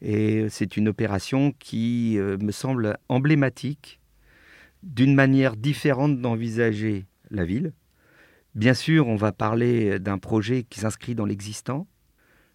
[0.00, 3.98] Et c'est une opération qui me semble emblématique
[4.84, 7.72] d'une manière différente d'envisager la ville.
[8.54, 11.86] Bien sûr, on va parler d'un projet qui s'inscrit dans l'existant,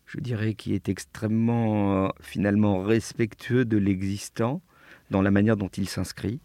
[0.05, 4.61] je dirais qui est extrêmement finalement respectueux de l'existant
[5.11, 6.39] dans la manière dont il s'inscrit,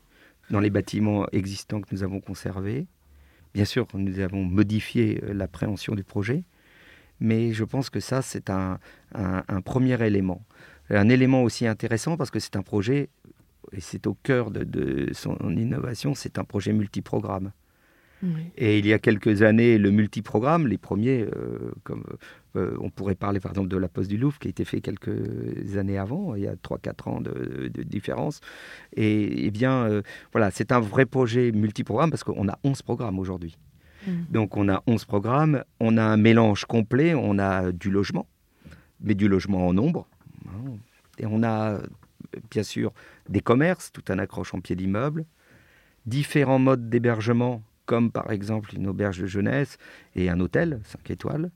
[0.51, 2.87] dans les bâtiments existants que nous avons conservés.
[3.55, 6.45] Bien sûr, nous avons modifié euh, l'appréhension du projet,
[7.21, 8.79] mais je pense que ça, c'est un,
[9.65, 10.45] premier élément.
[10.91, 13.09] Un élément aussi intéressant parce que c'est un projet,
[13.73, 17.53] et c'est au cœur de, de son innovation, c'est un projet multiprogramme.
[18.57, 22.05] Et il y a quelques années, le multiprogramme, les premiers, euh, comme
[22.57, 24.81] euh, on pourrait parler par exemple de la Poste du Louvre, qui a été fait
[24.81, 28.41] quelques années avant, il y a 3-4 ans de, différence.
[28.95, 33.19] Et, eh bien, euh, voilà, c'est un vrai projet multiprogramme parce qu'on a 11 programmes
[33.19, 33.57] aujourd'hui.
[34.07, 34.13] Mm.
[34.31, 38.27] Donc on a 11 programmes, on a un mélange complet, on a du logement,
[39.01, 40.07] mais du logement en nombre.
[40.47, 40.77] Hein.
[41.19, 41.81] Et on a
[42.51, 42.93] bien sûr
[43.29, 45.25] des commerces, tout un accroche en pied d'immeuble,
[46.07, 49.79] différents modes d'hébergement comme par exemple une auberge de jeunesse
[50.15, 51.51] et un hôtel 5 étoiles.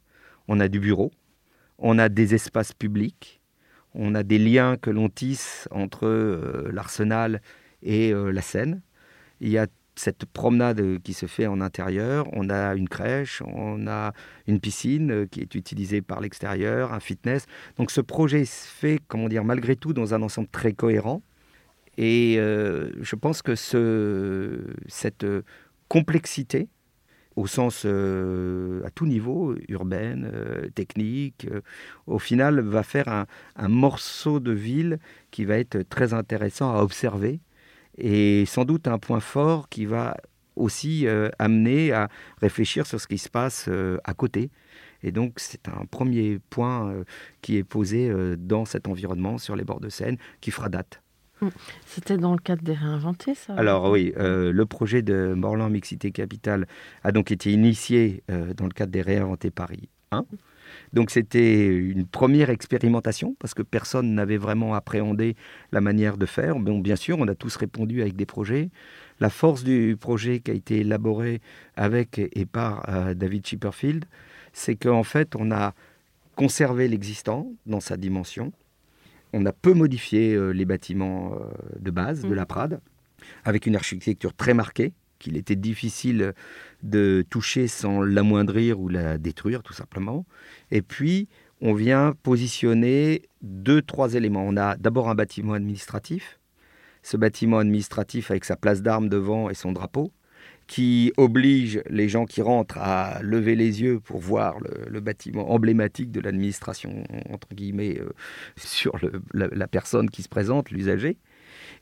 [0.49, 1.11] On a du bureau,
[1.79, 3.41] on a des espaces publics,
[3.95, 7.41] on a des liens que l'on tisse entre euh, l'arsenal
[7.83, 8.81] et euh, la Seine.
[9.41, 13.89] Il y a cette promenade qui se fait en intérieur, on a une crèche, on
[13.89, 14.13] a
[14.47, 17.47] une piscine euh, qui est utilisée par l'extérieur, un fitness.
[17.77, 21.23] Donc ce projet se fait, comment dire, malgré tout dans un ensemble très cohérent.
[22.01, 25.27] Et je pense que ce, cette
[25.89, 26.69] complexité
[27.39, 31.61] au sens euh, à tout niveau, urbaine, euh, technique, euh,
[32.09, 34.99] au final va faire un, un, morceau de ville
[35.31, 37.39] qui va être très intéressant à observer
[37.97, 40.17] et sans doute un point fort qui va
[40.57, 41.07] aussi
[41.39, 42.09] amener à
[42.41, 43.69] réfléchir sur ce qui se passe
[44.03, 44.51] à côté.
[45.05, 47.05] Et donc c'est un premier point
[47.43, 51.01] qui est posé dans cet environnement sur les bords de Seine qui fera date.
[51.41, 51.49] Mm.
[51.87, 56.11] C'était dans le cadre des réinventés, ça Alors oui, euh, le projet de Morland Mixité
[56.11, 56.67] Capital
[57.05, 60.25] a donc été initié euh, dans le cadre des réinventés Paris 1.
[60.93, 65.37] Donc c'était une première expérimentation parce que personne n'avait vraiment appréhendé
[65.73, 66.59] la manière de faire.
[66.59, 68.71] Bon, bien sûr, on a tous répondu avec des projets.
[69.21, 71.41] La force du projet qui a été élaboré
[71.77, 74.05] avec et par euh, David Chipperfield,
[74.53, 75.75] c'est qu'en fait, on a
[76.37, 78.53] conservé l'existant dans sa dimension,
[79.39, 81.47] on a peu modifié euh, les bâtiments euh,
[81.79, 82.81] de base de la Prade,
[83.45, 86.33] avec une architecture très marquée, qu'il était difficile
[86.83, 90.27] de toucher sans l'amoindrir ou la détruire, tout simplement.
[90.71, 91.29] Et puis,
[91.61, 94.45] on vient positionner deux, trois éléments.
[94.47, 96.39] On a d'abord un bâtiment administratif.
[97.03, 100.13] Ce bâtiment administratif avec sa place d'armes devant et son drapeau,
[100.69, 106.13] qui oblige les gens qui rentrent à lever les yeux pour voir le, bâtiment emblématique
[106.13, 108.11] de l'administration, entre guillemets, euh,
[108.57, 108.97] sur
[109.33, 111.17] la, la personne qui se présente, l'usager.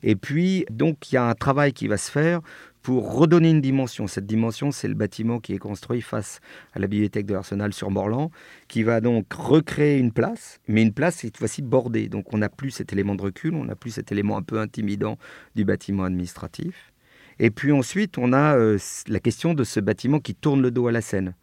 [0.03, 2.41] Et puis, donc, il y a un travail qui va se faire
[2.81, 4.07] pour redonner une dimension.
[4.07, 6.39] Cette dimension, c'est le bâtiment qui est construit face
[6.73, 8.31] à la bibliothèque de l'Arsenal sur Morlan,
[8.69, 12.07] qui va donc recréer une place, mais une place cette fois-ci bordée.
[12.07, 14.59] Donc on n'a plus cet élément de recul, on n'a plus cet élément un peu
[14.59, 15.17] intimidant
[15.55, 16.93] du bâtiment administratif.
[17.39, 20.87] Et puis ensuite, on a euh, la question de ce bâtiment qui tourne le dos
[20.87, 21.35] à la Seine.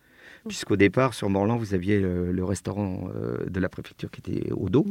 [0.46, 4.68] Puisqu'au départ, sur Morlan, vous aviez le, restaurant euh, de la préfecture qui était au
[4.68, 4.84] dos.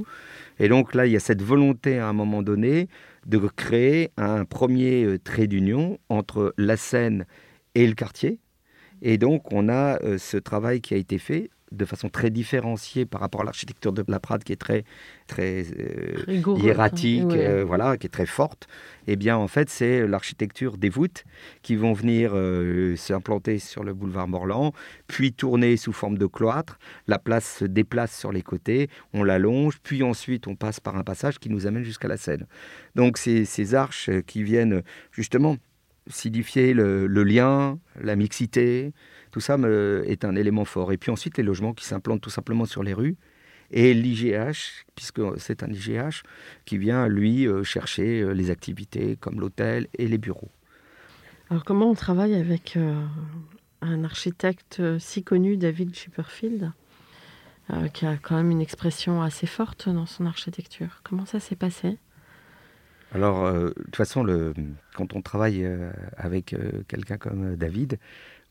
[0.57, 2.87] Et donc là, il y a cette volonté à un moment donné
[3.27, 7.25] de créer un premier euh, trait d'union entre la Seine
[7.75, 8.39] et le quartier.
[9.03, 13.21] Et donc, on a ce travail qui a été fait de façon très différenciée par
[13.21, 14.83] rapport à l'architecture de la Prade qui est très,
[15.27, 18.67] très euh, hiératique, euh, voilà, qui est très forte.
[19.07, 21.25] Eh bien, en fait, c'est l'architecture des voûtes
[21.61, 24.73] qui vont venir euh, s'implanter sur le boulevard Morland,
[25.07, 26.79] puis tourner sous forme de cloître.
[27.07, 31.03] La place se déplace sur les côtés, on l'allonge, puis ensuite on passe par un
[31.03, 32.45] passage qui nous amène jusqu'à la Seine.
[32.95, 35.57] Donc, c'est ces arches qui viennent justement
[36.07, 38.91] signifier le lien, la mixité,
[39.33, 39.57] tout ça
[40.05, 40.91] est un élément fort.
[40.91, 43.17] Et puis ensuite, les logements qui s'implantent tout simplement sur les rues.
[43.71, 46.21] Et l'IGH, puisque c'est un IGH,
[46.65, 50.51] qui vient, lui, euh, chercher euh, les activités comme l'hôtel et les bureaux.
[51.49, 53.03] Alors comment on travaille avec euh,
[53.81, 56.71] un architecte si connu, David Chipperfield,
[57.93, 61.01] qui a quand même une expression assez forte dans son architecture?
[61.03, 61.97] Comment ça s'est passé?
[63.13, 64.53] Alors, de toute façon, le,
[64.95, 65.67] quand on travaille
[66.17, 66.55] avec
[66.87, 67.99] quelqu'un comme David,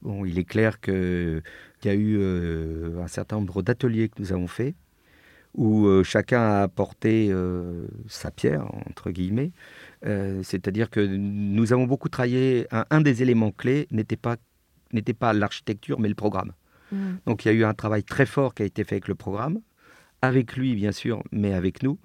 [0.03, 1.43] Bon, il est clair qu'il
[1.85, 4.75] y a eu euh, un certain nombre d'ateliers que nous avons faits
[5.55, 9.53] où euh, chacun a apporté euh, sa pierre, entre guillemets.
[10.03, 12.67] C'est-à-dire que nous avons beaucoup travaillé.
[12.91, 14.37] Un, des éléments clés n'était pas,
[15.19, 16.53] pas l'architecture, mais le programme.
[16.91, 16.97] Mmh.
[17.27, 19.15] Donc il y a eu un travail très fort qui a été fait avec le
[19.15, 19.61] programme,
[20.23, 21.99] avec lui bien sûr, mais avec nous,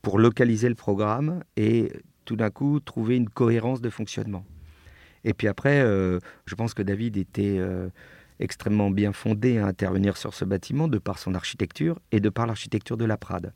[0.00, 1.92] pour localiser le programme et
[2.24, 4.46] tout d'un coup trouver une cohérence de fonctionnement.
[5.24, 7.88] Et puis après, euh, je pense que David était euh,
[8.40, 12.46] extrêmement bien fondé à intervenir sur ce bâtiment de par son architecture et de par
[12.46, 13.52] l'architecture de la Prade.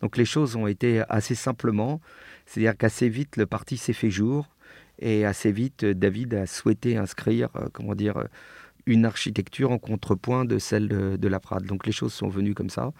[0.00, 2.00] Donc les choses ont été assez simplement,
[2.44, 4.48] c'est-à-dire qu'assez vite le parti s'est fait jour
[4.98, 8.24] et assez vite David a souhaité inscrire, euh, comment dire,
[8.88, 11.64] une architecture en contrepoint de celle de, la Prade.
[11.64, 12.92] Donc les choses sont venues comme ça.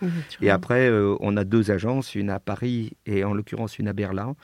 [0.42, 4.34] et après, on a deux agences, une à Paris et en l'occurrence une à Berlin.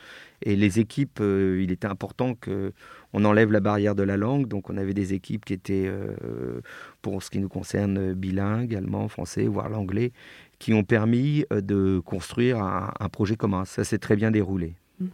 [0.43, 2.73] Et les équipes, il était important que
[3.13, 4.49] on enlève la barrière de la langue.
[4.49, 6.61] Donc on avait des équipes qui étaient, euh,
[7.03, 10.13] pour ce qui nous concerne, bilingues, allemand, français, voire l'anglais,
[10.59, 13.65] qui ont permis euh, de construire un, projet commun.
[13.65, 14.75] Ça s'est très bien déroulé.
[15.01, 15.07] Mmh.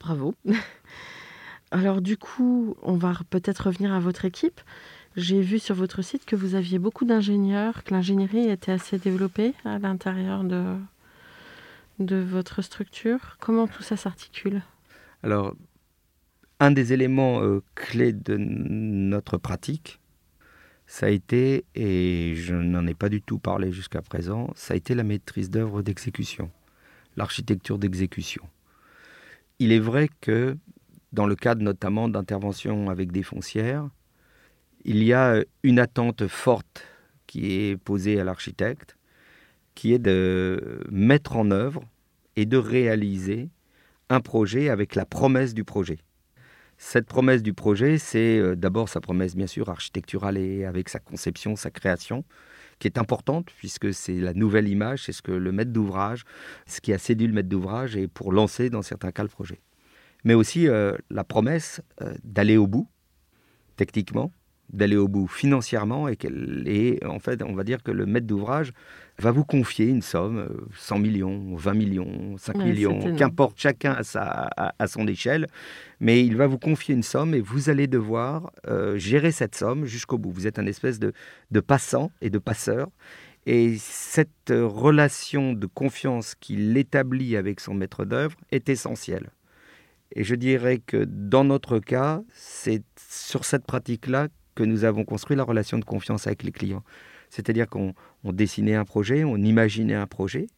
[0.00, 0.34] Bravo.
[1.70, 4.60] Alors du coup, on va peut-être revenir à votre équipe.
[5.16, 9.54] J'ai vu sur votre site que vous aviez beaucoup d'ingénieurs, que l'ingénierie était assez développée
[9.64, 10.76] à l'intérieur de,
[11.98, 13.36] de votre structure.
[13.40, 14.62] Comment tout ça s'articule?
[15.22, 15.54] Alors,
[16.60, 20.00] un des éléments euh, clés de notre pratique,
[20.86, 24.76] ça a été, et je n'en ai pas du tout parlé jusqu'à présent, ça a
[24.76, 26.50] été la maîtrise d'œuvre d'exécution,
[27.16, 28.44] l'architecture d'exécution.
[29.58, 30.56] Il est vrai que
[31.12, 33.88] dans le cadre notamment d'interventions avec des foncières,
[34.84, 36.84] il y a une attente forte
[37.26, 38.96] qui est posée à l'architecte,
[39.74, 41.82] qui est de mettre en œuvre
[42.36, 43.48] et de réaliser
[44.08, 45.98] un projet avec la promesse du projet.
[46.78, 50.98] Cette promesse du projet, c'est euh, d'abord sa promesse bien sûr architecturale et avec sa
[50.98, 52.24] conception, sa création,
[52.78, 56.24] qui est importante puisque c'est la nouvelle image, c'est ce que le maître d'ouvrage,
[56.66, 59.60] ce qui a séduit le maître d'ouvrage et pour lancer dans certains cas le projet.
[60.24, 62.88] Mais aussi euh, la promesse euh, d'aller au bout,
[63.76, 64.30] techniquement,
[64.72, 66.18] d'aller au bout financièrement et,
[66.66, 68.72] et en fait, on va dire que le maître d'ouvrage
[69.18, 74.50] va vous confier une somme, 100 millions, 20 millions, 5 millions, qu'importe chacun à, sa,
[74.56, 75.46] à, son échelle,
[76.00, 79.86] mais il va vous confier une somme et vous allez devoir euh, gérer cette somme
[79.86, 80.30] jusqu'au bout.
[80.32, 81.12] Vous êtes un espèce de,
[81.50, 82.88] de passant et de passeur.
[83.46, 89.30] Et cette relation de confiance qu'il établit avec son maître d'œuvre est essentielle.
[90.12, 95.36] Et je dirais que dans notre cas, c'est sur cette pratique-là que nous avons construit
[95.36, 96.82] la relation de confiance avec les clients.
[97.30, 97.94] C'est-à-dire qu'on
[98.24, 100.48] dessinait un projet, on imaginait un projet,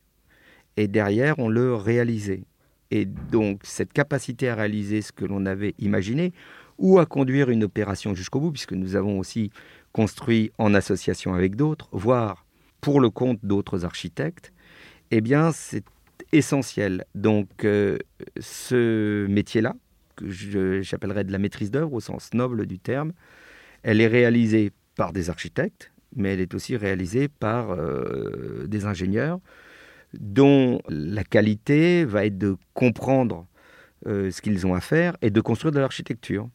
[0.78, 2.44] et derrière, on le réalisait.
[2.90, 6.32] Et donc, cette capacité à réaliser ce que l'on avait imaginé,
[6.78, 9.50] ou à conduire une opération jusqu'au bout, puisque nous avons aussi
[9.92, 12.46] construit en association avec d'autres, voire
[12.80, 14.52] pour le compte d'autres architectes,
[15.10, 15.84] eh bien, c'est
[16.32, 17.04] essentiel.
[17.14, 17.98] Donc, euh,
[18.38, 19.74] ce métier-là,
[20.16, 23.12] que j'appellerais de la maîtrise d'œuvre au sens noble du terme,
[23.82, 29.40] elle est réalisée par des architectes, mais elle est aussi réalisée par euh, des ingénieurs
[30.14, 33.46] dont la qualité va être de comprendre
[34.06, 36.48] euh, ce qu'ils ont à faire et de construire de l'architecture.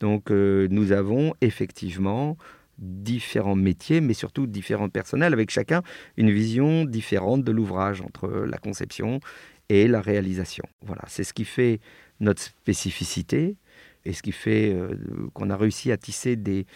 [0.00, 2.38] Donc nous avons effectivement
[2.80, 5.82] différents métiers, mais surtout différents personnels, avec chacun
[6.16, 9.20] une vision différente de l'ouvrage entre la conception
[9.68, 10.64] et la réalisation.
[10.82, 11.80] Voilà, c'est ce qui fait
[12.18, 13.56] notre spécificité
[14.04, 14.96] et ce qui fait euh,
[15.34, 16.66] qu'on a réussi à tisser des,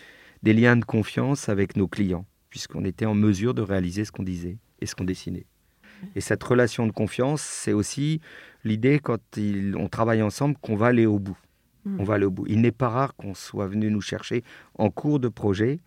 [0.43, 4.23] des liens de confiance avec nos clients, puisqu'on était en mesure de réaliser ce qu'on
[4.23, 5.47] disait et ce qu'on dessinait.
[6.15, 8.21] Et cette relation de confiance, c'est aussi
[8.65, 9.19] l'idée, quand
[9.77, 11.39] on travaille ensemble, qu'on va aller au bout.
[11.85, 12.01] Mmh.
[12.01, 12.47] On va aller au bout.
[12.49, 14.43] Il n'est pas rare qu'on soit venu nous chercher
[14.79, 15.81] en cours de projet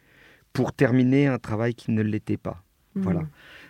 [0.53, 2.63] pour terminer un travail qui ne l'était pas.
[2.95, 3.01] Mmh.
[3.01, 3.21] Voilà.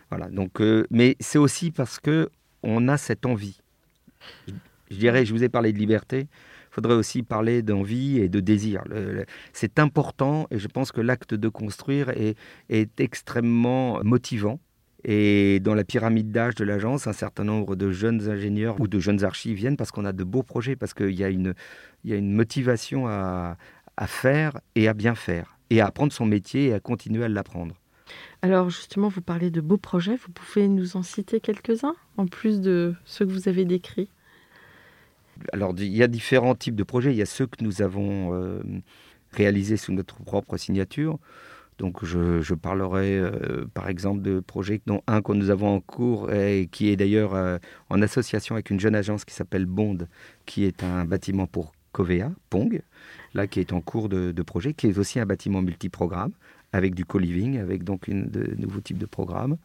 [0.09, 0.30] Voilà.
[0.30, 2.30] Donc, euh, mais c'est aussi parce que
[2.63, 3.59] on a cette envie.
[4.89, 6.28] Je, dirais, je vous ai parlé de liberté.
[6.78, 8.84] Faudrait aussi parler d'envie et de désir.
[9.51, 12.38] c'est important et je pense que l'acte de construire est,
[12.99, 14.59] extrêmement motivant.
[15.03, 18.99] Et dans la pyramide d'âge de l'agence, un certain nombre de jeunes ingénieurs ou de
[18.99, 21.55] jeunes archis viennent parce qu'on a de beaux projets, parce qu'il y, a une,
[22.03, 23.57] motivation à
[24.05, 27.75] faire et à bien faire et à apprendre son métier et à continuer à l'apprendre.
[28.41, 32.61] Alors justement, vous parlez de beaux projets, vous pouvez nous en citer quelques-uns, en plus
[32.61, 34.09] de ceux que vous avez décrits?
[35.53, 38.33] Alors il y a différents types de projets, il y a ceux que nous avons
[38.33, 38.61] euh,
[39.31, 41.19] réalisés sous notre propre signature.
[41.77, 46.31] Donc je, parlerai euh, par exemple de projets dont un que nous avons en cours
[46.33, 47.59] et qui est d'ailleurs euh,
[47.89, 49.99] en association avec une jeune agence qui s'appelle Bond,
[50.47, 52.81] qui est un bâtiment pour Covea, Pong,
[53.35, 56.31] là qui est en cours de, projet, qui est aussi un bâtiment multiprogramme
[56.73, 59.57] avec du co-living, avec donc une, de nouveaux types de programmes.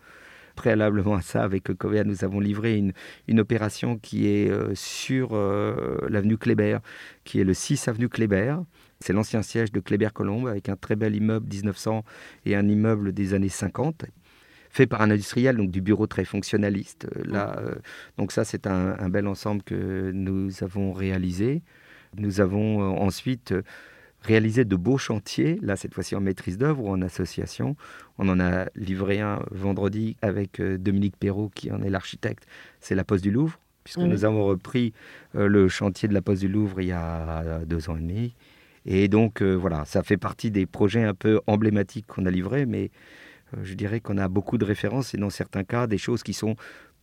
[0.56, 2.92] Préalablement à ça, avec Covea, nous avons livré une,
[3.28, 6.78] une opération qui est euh, sur euh, l'avenue Kléber,
[7.24, 8.56] qui est le 6 avenue Kléber.
[9.00, 12.04] C'est l'ancien siège de Kléber-Colombe, avec un très bel immeuble 1900
[12.46, 14.04] et un immeuble des années 50
[14.74, 17.06] fait par un industriel, donc du bureau très fonctionnaliste.
[17.16, 17.60] Euh, là,
[18.16, 21.62] donc ça, c'est un, un, bel ensemble que nous avons réalisé.
[22.16, 23.52] Nous avons ensuite
[24.22, 27.76] réalisé de beaux chantiers, là cette fois-ci en maîtrise d'œuvre ou en association.
[28.18, 32.46] On en a livré un vendredi avec euh, Dominique Perrault qui en est l'architecte.
[32.80, 34.92] C'est la Poste du Louvre, puisque nous avons repris
[35.34, 38.34] le chantier de la Poste du Louvre il y a deux ans et demi.
[38.86, 42.90] Et donc voilà, ça fait partie des projets un peu emblématiques qu'on a livrés, mais
[43.62, 46.56] je dirais qu'on a beaucoup de références et dans certains cas des choses qui sont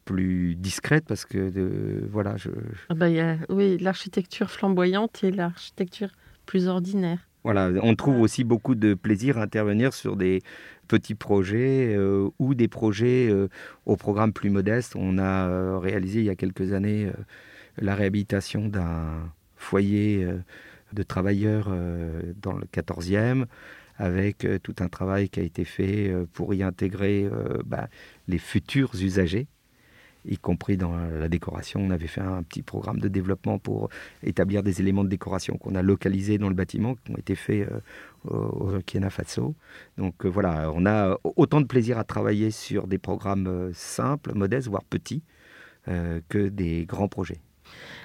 [0.05, 2.49] plus discrète parce que de, voilà je,
[2.89, 6.09] ah bah, y a, oui l'architecture flamboyante et l'architecture
[6.49, 7.19] plus ordinaire.
[7.43, 10.41] Voilà on trouve aussi beaucoup de plaisir à intervenir sur des
[10.87, 13.49] petits projets euh, ou des projets euh,
[13.85, 14.95] au programme plus modeste.
[14.95, 17.11] On a euh, réalisé il y a quelques années
[17.77, 20.27] la réhabilitation d'un foyer
[20.91, 21.69] de travailleurs
[22.41, 23.45] dans le 14e
[23.97, 27.29] avec tout un travail qui a été fait pour y intégrer
[27.65, 27.89] bah,
[28.27, 29.47] les futurs usagers
[30.25, 31.79] y compris dans la décoration.
[31.81, 33.89] On avait fait un petit programme de développement pour
[34.23, 37.69] établir des éléments de décoration qu'on a localisés dans le bâtiment, qui ont été faits
[37.69, 39.55] euh, au Burkina Faso.
[39.97, 44.33] Donc euh, voilà, on a autant de plaisir à travailler sur des programmes euh, simples,
[44.33, 45.23] modestes, voire petits,
[46.27, 47.39] que des grands projets.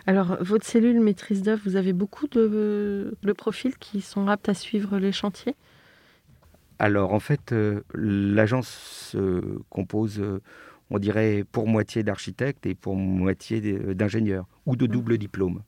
[0.06, 4.54] Alors, votre cellule maîtrise d'œuvre, vous avez beaucoup de, de, profils qui sont aptes à
[4.54, 5.54] suivre les chantiers?
[6.78, 7.54] Alors, en fait,
[7.92, 10.22] l'agence se compose
[10.90, 13.60] on dirait pour moitié d'architectes et pour moitié
[13.94, 15.62] d'ingénieurs ou de double diplôme.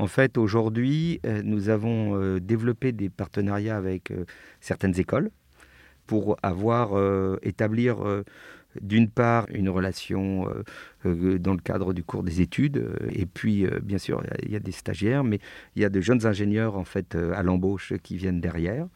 [0.00, 4.24] En fait, aujourd'hui, euh, nous avons euh, développé des partenariats avec euh,
[4.58, 5.30] certaines écoles
[6.06, 6.90] pour avoir
[7.42, 7.98] établir
[8.80, 10.44] d'une part une relation
[11.04, 14.72] dans le cadre du cours des études et puis bien sûr il y a des
[14.72, 15.38] stagiaires mais
[15.76, 18.88] il y a de jeunes ingénieurs en fait à l'embauche qui viennent derrière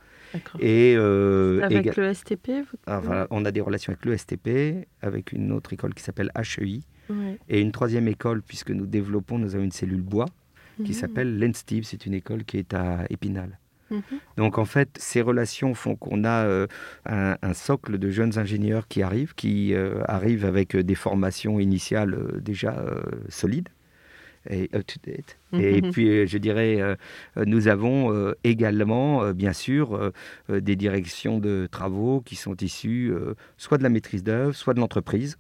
[0.60, 2.50] et, euh, avec le STP
[2.86, 6.80] ah, On a des relations avec le STP, avec une autre école qui s'appelle HEI,
[7.48, 10.26] et une troisième école, puisque nous développons, nous avons une cellule bois,
[10.76, 10.92] qui mhm.
[10.92, 13.58] s'appelle l'ENSTIB, c'est une école qui est à Épinal.
[13.90, 14.02] Mhm.
[14.38, 16.66] Donc en fait, ces relations font qu'on a euh,
[17.06, 22.84] un, socle de jeunes ingénieurs qui arrivent, qui euh, arrivent avec des formations initiales déjà
[23.28, 23.68] solides
[24.50, 25.38] et up-to-date.
[25.58, 26.96] Et puis, euh, je dirais, euh,
[27.46, 30.12] nous avons euh, également, bien sûr,
[30.48, 33.12] des directions de travaux qui sont issues
[33.56, 35.38] soit de la maîtrise d'œuvre, soit de l'entreprise,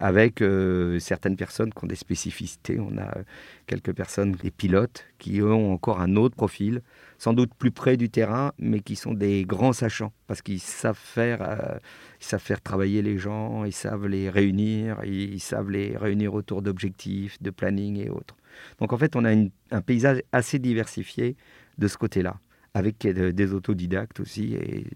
[0.00, 2.80] avec euh, certaines personnes qui ont des spécificités.
[2.80, 3.18] On a
[3.66, 6.80] quelques personnes, des pilotes, qui ont encore un autre profil,
[7.18, 10.98] sans doute plus près du terrain, mais qui sont des grands sachants, parce qu'ils savent
[10.98, 11.78] faire, euh,
[12.18, 17.40] savent faire travailler les gens, ils savent les réunir, ils, savent les réunir autour d'objectifs,
[17.42, 18.36] de planning et autres.
[18.78, 21.36] Donc en fait, on a un paysage assez diversifié
[21.76, 22.40] de ce côté-là,
[22.72, 24.86] avec des autodidactes aussi, et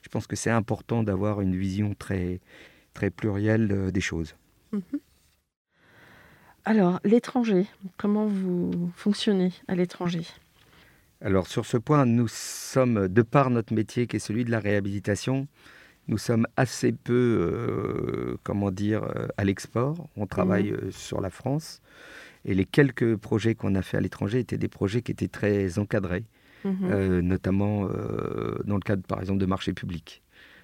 [0.00, 2.40] je pense que c'est important d'avoir une vision très,
[2.94, 4.34] très plurielle euh, des choses.
[4.74, 5.00] Mhm.
[6.66, 7.66] Alors, l'étranger,
[7.98, 10.26] comment vous fonctionnez à l'étranger?
[11.20, 14.60] Alors, sur ce point, nous sommes, de par notre métier qui est celui de la
[14.60, 15.46] réhabilitation,
[16.08, 20.08] nous sommes assez peu, euh, comment dire, euh, à l'export.
[20.16, 20.78] On travaille mhm.
[20.84, 21.80] euh, sur la France.
[22.44, 25.78] Et les quelques projets qu'on a fait à l'étranger étaient des projets qui étaient très
[25.78, 26.24] encadrés,
[26.64, 27.20] mhm.
[27.20, 27.88] notamment
[28.66, 30.22] dans le cadre, par exemple, de marchés publics.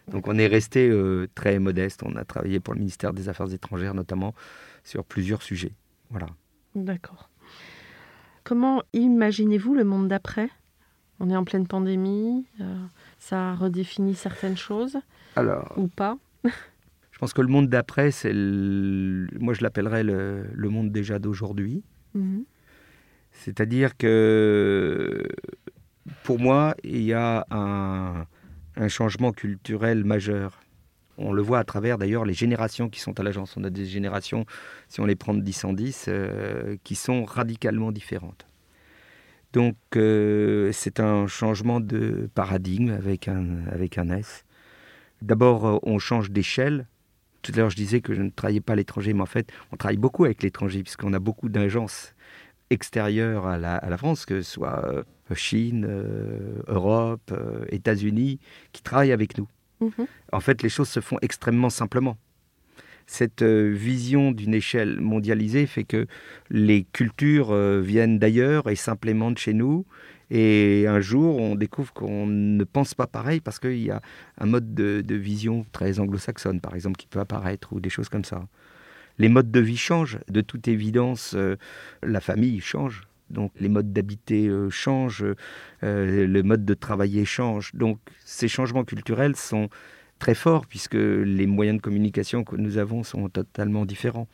[0.08, 2.02] Donc on est resté euh, très modeste.
[2.04, 4.34] On a travaillé pour le ministère des Affaires étrangères notamment
[4.84, 5.72] sur plusieurs sujets.
[6.10, 6.26] Voilà.
[6.74, 7.30] D'accord.
[8.44, 10.50] Comment imaginez-vous le monde d'après?
[11.20, 12.46] On est en pleine pandémie.
[12.60, 12.76] Euh,
[13.18, 14.98] ça redéfinit certaines choses
[15.36, 16.16] Alors, ou pas?
[16.44, 21.84] Je pense que le monde d'après, c'est moi je l'appellerais le, monde déjà d'aujourd'hui.
[22.14, 22.44] Mhm.
[23.32, 25.28] C'est-à-dire que
[26.24, 28.24] pour moi, il y a un,
[28.80, 30.60] un changement culturel majeur.
[31.18, 33.56] On le voit à travers d'ailleurs les générations qui sont à l'agence.
[33.58, 34.46] On a des générations,
[34.88, 38.46] si on les prend de 10 en 10, euh, qui sont radicalement différentes.
[39.52, 44.44] Donc euh, c'est un changement de paradigme avec un, avec un S.
[45.20, 46.86] D'abord, euh, on change d'échelle.
[47.42, 49.52] Tout à l'heure, je disais que je ne travaillais pas à l'étranger, mais en fait,
[49.72, 52.14] on travaille beaucoup avec l'étranger, puisqu'on a beaucoup d'agences
[52.70, 55.04] extérieures à la, à la, France, que ce soit
[55.34, 58.38] Chine, euh, Europe, euh, États-Unis,
[58.72, 59.48] qui travaillent avec nous.
[59.80, 60.06] Mhm.
[60.32, 62.16] En fait, les choses se font extrêmement simplement.
[63.06, 66.06] Cette euh, vision d'une échelle mondialisée fait que
[66.50, 69.84] les cultures viennent d'ailleurs et simplement de chez nous.
[70.30, 74.00] Et un jour, on découvre qu'on ne pense pas pareil parce qu'il y a
[74.38, 78.08] un mode de, de vision très anglo-saxonne, par exemple, qui peut apparaître, ou des choses
[78.08, 78.46] comme ça.
[79.18, 80.20] Les modes de vie changent.
[80.28, 81.36] De toute évidence,
[82.02, 83.09] la famille change.
[83.30, 85.24] Donc les modes d'habiter euh, changent,
[85.82, 87.74] euh, le mode de travailler change.
[87.74, 89.68] Donc ces changements culturels sont
[90.18, 94.28] très forts puisque les moyens de communication que nous avons sont totalement différents.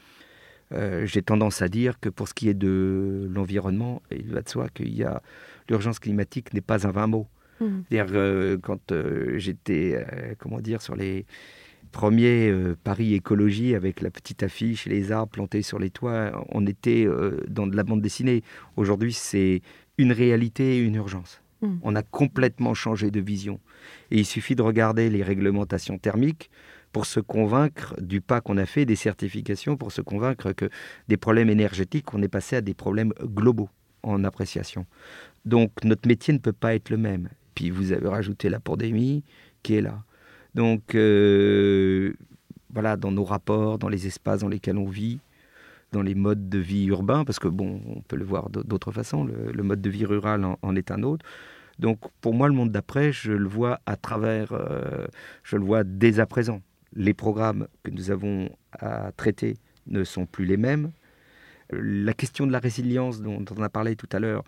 [0.73, 4.49] Euh, j'ai tendance à dire que pour ce qui est de l'environnement, il va de
[4.49, 5.23] soi qu'il y a
[5.69, 7.29] l'urgence climatique n'est pas un vain mot.
[7.61, 7.67] Mmh.
[7.89, 8.93] C'est-à-dire quand
[9.37, 10.05] j'étais,
[10.39, 11.25] comment dire, sur les
[11.97, 16.45] premier euh, Paris écologie avec la petite affiche et les arbres plantés sur les toits,
[16.51, 18.43] on était euh, dans de la bande dessinée.
[18.77, 19.63] Aujourd'hui, c'est
[19.97, 21.41] une réalité et une urgence.
[21.63, 21.77] Hmm.
[21.81, 23.61] On a complètement changé de vision.
[24.11, 26.51] Et il suffit de regarder les réglementations thermiques
[26.93, 30.69] pour se convaincre du pas qu'on a fait, des certifications, pour se convaincre que
[31.09, 33.71] des problèmes énergétiques, on est passé à des problèmes globaux
[34.03, 34.85] en appréciation.
[35.47, 37.31] Donc notre métier ne peut pas être le même.
[37.55, 39.25] Puis vous avez rajouté la pandémie
[39.63, 40.05] qui est là.
[40.57, 42.15] Donc, euh,
[42.73, 45.19] voilà, dans nos rapports, dans les espaces dans lesquels on vit,
[45.93, 49.25] dans les modes de vie urbains, parce que bon, on peut le voir d'autres façons,
[49.25, 51.27] le, mode de vie rural en, est un autre.
[51.79, 55.07] Donc, pour moi, le monde d'après, je le vois à travers, euh,
[55.45, 56.63] je le vois dès à présent.
[56.95, 58.49] Les programmes que nous avons
[58.81, 60.91] à traiter ne sont plus les mêmes.
[61.71, 64.43] La question de la résilience dont, on a parlé tout à l'heure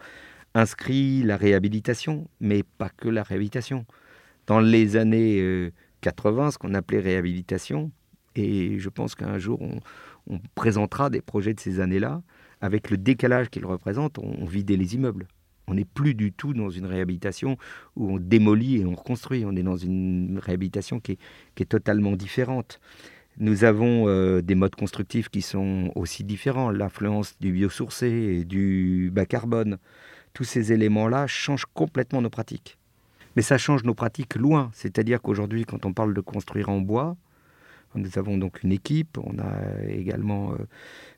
[0.55, 3.85] inscrit la réhabilitation, mais pas que la réhabilitation.
[4.47, 5.71] Dans les années euh,
[6.01, 7.91] 80, ce qu'on appelait réhabilitation.
[8.35, 9.81] Et je pense qu'un jour, on,
[10.55, 12.23] présentera des projets de ces années-là.
[12.61, 15.27] Avec le décalage qu'ils représentent, on, vidait les immeubles.
[15.69, 17.57] On n'est plus du tout dans une réhabilitation
[17.97, 19.45] où on démolit et on reconstruit.
[19.47, 21.19] On est dans une réhabilitation qui
[21.57, 22.81] est, totalement différente.
[23.39, 26.71] Nous avons euh, des modes constructifs qui sont aussi différents.
[26.71, 29.79] L'influence du biosourcé et du bas carbone.
[30.33, 32.78] Tous ces éléments-là changent complètement nos pratiques.
[33.39, 34.69] Mais ça change nos pratiques loin.
[34.73, 37.17] C'est-à-dire qu'aujourd'hui, quand on parle de construire en bois,
[37.95, 39.17] nous avons donc une équipe.
[39.17, 40.57] On a également euh,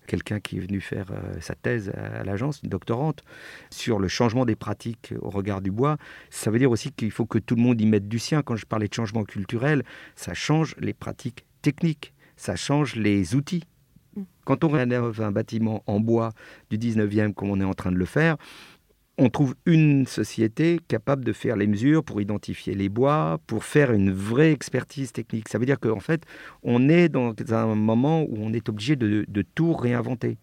[0.07, 3.23] quelqu'un qui est venu faire euh, sa thèse à, l'agence, une doctorante,
[3.71, 5.97] sur le changement des pratiques au regard du bois.
[6.29, 8.43] Ça veut dire aussi qu'il faut que tout le monde y mette du sien.
[8.43, 9.83] Quand je parlais de changement culturel,
[10.15, 13.65] ça change les pratiques techniques, ça change les outils.
[14.15, 14.25] Mm.
[14.45, 16.33] Quand on rénove un bâtiment en bois
[16.69, 18.37] du 19e, comme on est en train de le faire,
[19.19, 23.93] on trouve une société capable de faire les mesures pour identifier les bois, pour faire
[23.93, 25.49] une vraie expertise technique.
[25.49, 26.25] Ça veut dire qu'en fait,
[26.63, 30.39] on est dans un moment où on est obligé de, tout réinventer.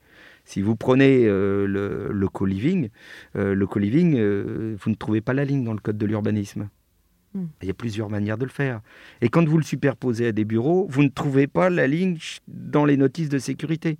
[0.45, 2.89] Si vous prenez euh, le, co-living,
[3.35, 6.69] euh, le co-living, euh, vous ne trouvez pas la ligne dans le code de l'urbanisme.
[7.33, 7.47] Hmm.
[7.61, 8.81] Il y a plusieurs manières de le faire.
[9.21, 12.85] Et quand vous le superposez à des bureaux, vous ne trouvez pas la ligne dans
[12.85, 13.97] les notices de sécurité.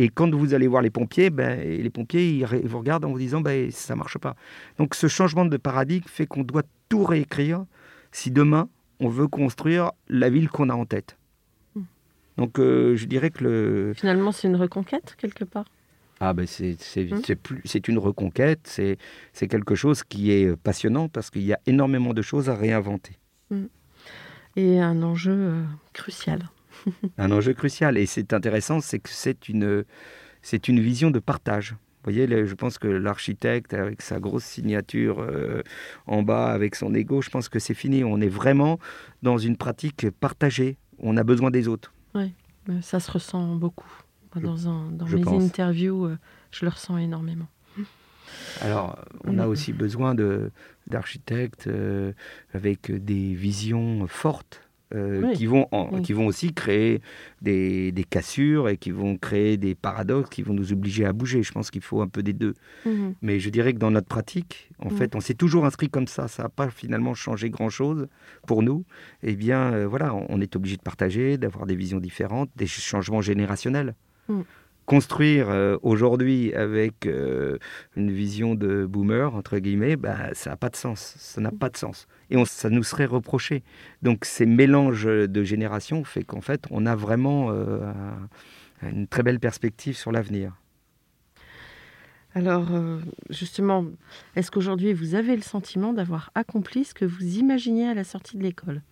[0.00, 3.18] Et quand vous allez voir les pompiers, ben, les pompiers ils vous regardent en vous
[3.18, 4.36] disant ben, ça ne marche pas.
[4.78, 7.64] Donc ce changement de paradigme fait qu'on doit tout réécrire
[8.12, 8.68] si demain
[9.00, 11.18] on veut construire la ville qu'on a en tête.
[11.74, 11.82] Hmm.
[12.36, 15.66] Donc euh, je dirais que le, Finalement, c'est une reconquête quelque part?
[16.20, 17.20] ah ben c'est Hmm.
[17.64, 18.60] c'est une reconquête,
[19.32, 23.18] c'est quelque chose qui est passionnant parce qu'il y a énormément de choses à réinventer.
[24.56, 26.40] Et un enjeu euh, crucial.
[27.18, 29.84] Un enjeu crucial et c'est intéressant, c'est que c'est une
[30.42, 31.72] c'est une vision de partage.
[31.72, 35.62] Vous voyez, je pense que l'architecte avec sa grosse signature euh,
[36.06, 38.04] en bas avec son ego, je pense que c'est fini.
[38.04, 38.78] On est vraiment
[39.22, 40.78] dans une pratique partagée.
[41.00, 41.92] On a besoin des autres.
[42.16, 42.28] Euh,
[42.82, 43.90] Ça se ressent beaucoup.
[44.36, 45.42] Je- Dans, un- dans mes pense.
[45.44, 46.18] interviews, euh,
[46.52, 47.48] je le ressens énormément.
[48.60, 50.50] Alors, on a aussi besoin de
[50.86, 52.12] d'architectes euh,
[52.54, 54.67] avec des visions fortes.
[54.94, 55.34] Euh, Oui.
[55.34, 56.02] qui, vont en- Oui.
[56.02, 57.00] qui vont aussi créer
[57.42, 61.42] des, des cassures et qui vont créer des paradoxes qui vont nous obliger à bouger.
[61.42, 62.54] Je pense qu'il faut un peu des deux.
[62.86, 63.14] Mhm.
[63.22, 64.96] Mais je dirais que dans notre pratique, en Mm.
[64.96, 66.26] fait, on s'est toujours inscrit comme ça.
[66.28, 68.08] Ça n'a pas finalement changé grand-chose
[68.46, 68.84] pour nous.
[69.22, 72.66] Eh bien, euh, voilà, on- on est obligé de partager, d'avoir des visions différentes, des
[72.66, 73.94] changements générationnels.
[74.28, 74.40] Mm.
[74.86, 77.58] Construire euh, aujourd'hui avec euh,
[77.94, 81.14] une vision de boomer, entre guillemets, bah, ça n'a pas de sens.
[81.18, 82.06] Ça n'a pas de sens.
[82.30, 83.62] Et on- ça nous serait reproché.
[84.02, 87.80] Donc ces mélanges de générations fait qu'en fait, on a vraiment euh,
[88.82, 90.52] un- une très belle perspective sur l'avenir.
[92.34, 93.00] Alors, euh,
[93.30, 93.86] justement,
[94.36, 98.36] est-ce qu'aujourd'hui, vous avez le sentiment d'avoir accompli ce que vous imaginiez à la sortie
[98.36, 98.82] de l'école?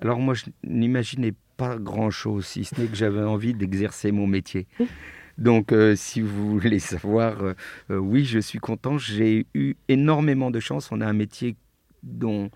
[0.00, 4.66] Alors moi, je n'imaginais pas grand-chose, si ce n'est que j'avais envie d'exercer mon métier.
[5.38, 7.54] Donc, euh, si vous voulez savoir, euh,
[7.90, 8.98] euh, oui, je suis content.
[8.98, 10.90] J'ai eu énormément de chance.
[10.92, 11.56] On a un métier
[12.02, 12.50] dont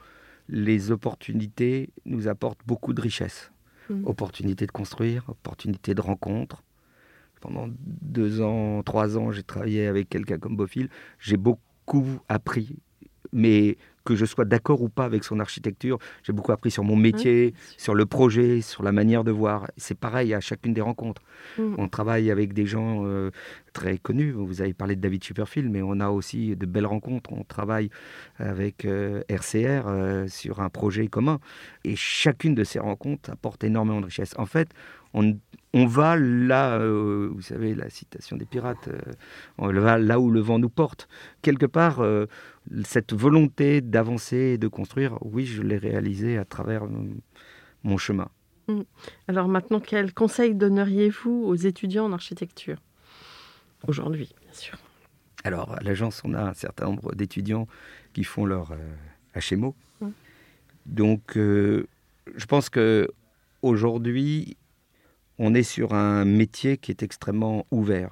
[0.48, 3.52] les opportunités nous apportent beaucoup de richesse.
[3.88, 4.06] Mhm.
[4.06, 6.62] Opportunités de construire, opportunités de rencontres.
[7.40, 10.90] Pendant deux ans, trois ans, j'ai travaillé avec quelqu'un comme Beaufil.
[11.18, 12.76] J'ai beaucoup appris,
[13.32, 13.78] mais
[14.11, 17.54] que je sois d'accord ou pas avec son architecture, j'ai beaucoup appris sur mon métier,
[17.76, 19.68] sur le projet, sur la manière de voir.
[19.76, 21.22] C'est pareil à chacune des rencontres.
[21.58, 21.76] Mhm.
[21.78, 23.30] On travaille avec des gens euh,
[23.72, 24.32] très connus.
[24.32, 27.32] Vous avez parlé de David Chipperfield, mais on a aussi de belles rencontres.
[27.32, 27.90] On travaille
[28.38, 31.38] avec euh, RCR euh, sur un projet commun.
[31.84, 34.34] Et chacune de ces rencontres apporte énormément de richesse.
[34.38, 34.70] En fait,
[35.14, 35.36] on,
[35.72, 38.98] on va là, euh, vous savez, la citation des pirates, euh,
[39.58, 41.08] on va là où le vent nous porte.
[41.42, 42.26] Quelque part, euh,
[42.84, 46.82] cette volonté d'avancer et de construire, oui, je l'ai réalisée à travers
[47.84, 48.28] mon chemin.
[49.26, 52.78] Alors maintenant, quel conseil donneriez-vous aux étudiants en architecture?
[53.88, 54.78] Aujourd'hui, bien sûr.
[55.42, 57.66] Alors, à l'agence, on a un certain nombre d'étudiants
[58.12, 58.72] qui font leur
[59.34, 59.74] HMO.
[60.00, 60.08] Mm.
[60.86, 63.10] Donc, je pense que
[63.62, 64.56] aujourd'hui,
[65.43, 68.11] on est sur un métier qui est extrêmement ouvert.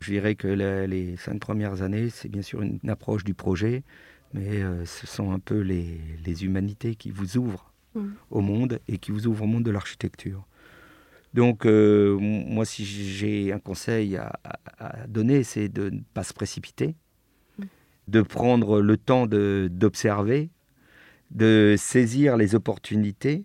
[0.00, 3.84] Je dirais que la- les cinq premières années, c'est bien sûr une, approche du projet,
[4.32, 8.12] mais euh, ce sont un peu les, les humanités qui vous ouvrent Mm.
[8.30, 10.46] au monde et qui vous ouvrent au monde de l'architecture.
[11.34, 14.32] Donc, euh, moi, si j'ai un conseil à,
[15.08, 16.94] donner, c'est de ne pas se précipiter,
[18.08, 20.50] de prendre le temps de- d'observer,
[21.30, 23.44] de saisir les opportunités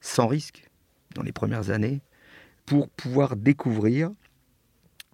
[0.00, 0.63] sans risque
[1.14, 2.00] dans les premières années
[2.66, 4.10] pour pouvoir découvrir.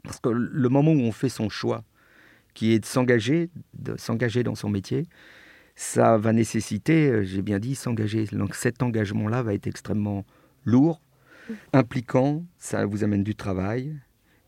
[0.03, 1.85] Parce que le moment où on fait son choix,
[2.55, 5.07] qui est de s'engager, de s'engager dans son métier,
[5.75, 8.25] ça va nécessiter, euh, j'ai bien dit, s'engager.
[8.33, 10.25] Donc cet engagement-là va être extrêmement
[10.65, 11.01] lourd,
[11.73, 13.97] impliquant, ça vous amène du travail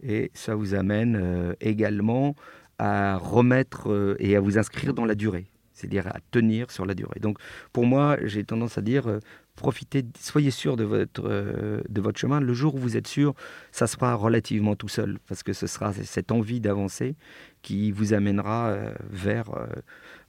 [0.03, 2.35] et ça vous amène euh, également
[2.79, 6.95] à remettre euh, et à vous inscrire dans la durée, c'est-à-dire à tenir sur la
[6.95, 7.21] durée.
[7.21, 7.39] Donc
[7.73, 9.21] pour moi, j'ai tendance à dire, euh,
[9.57, 12.41] profitez, soyez sûr de votre, euh, de votre chemin.
[12.41, 13.35] Le jour où vous êtes sûr,
[13.71, 17.15] ça sera relativement tout seul, parce que ce sera cette envie d'avancer
[17.63, 19.67] qui vous amènera euh, vers euh,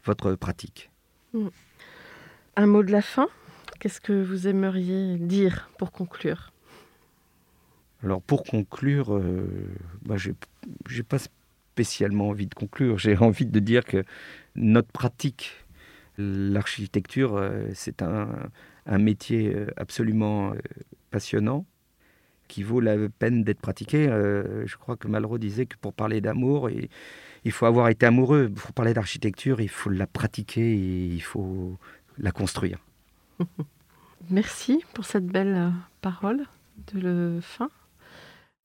[0.06, 0.90] votre pratique.
[2.56, 3.28] Un mot de la fin?
[3.80, 6.52] Qu'est-ce que vous aimeriez dire pour conclure?
[8.04, 9.20] Alors pour conclure,
[10.06, 10.36] bah, j'ai
[10.90, 11.18] j'ai pas
[11.74, 12.98] spécialement envie de conclure.
[13.00, 14.04] J'ai envie de dire que
[14.56, 15.54] notre pratique,
[16.18, 17.42] l'architecture,
[17.74, 18.28] c'est un,
[18.86, 20.58] un métier euh, absolument euh,
[21.12, 21.66] passionnant
[22.48, 24.08] qui vaut la peine d'être pratiqué.
[24.08, 28.50] Euh, je crois que Malraux disait que pour parler d'amour, il, faut avoir été amoureux.
[28.50, 31.78] Pour parler d'architecture, il faut la pratiquer et il faut
[32.18, 32.80] la construire.
[34.30, 35.72] Merci pour cette belle
[36.02, 36.44] parole
[36.94, 37.70] de le fin.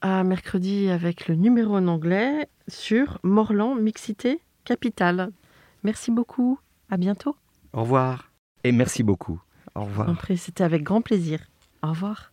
[0.00, 5.30] À mercredi avec le numéro en anglais sur Morland Mixité Capitale.
[5.82, 6.58] Merci beaucoup.
[6.90, 7.36] À bientôt.
[7.72, 8.30] Au revoir.
[8.64, 9.40] Et merci beaucoup.
[9.78, 10.08] Au revoir.
[10.36, 11.40] C'était avec grand plaisir.
[11.82, 12.32] Au revoir.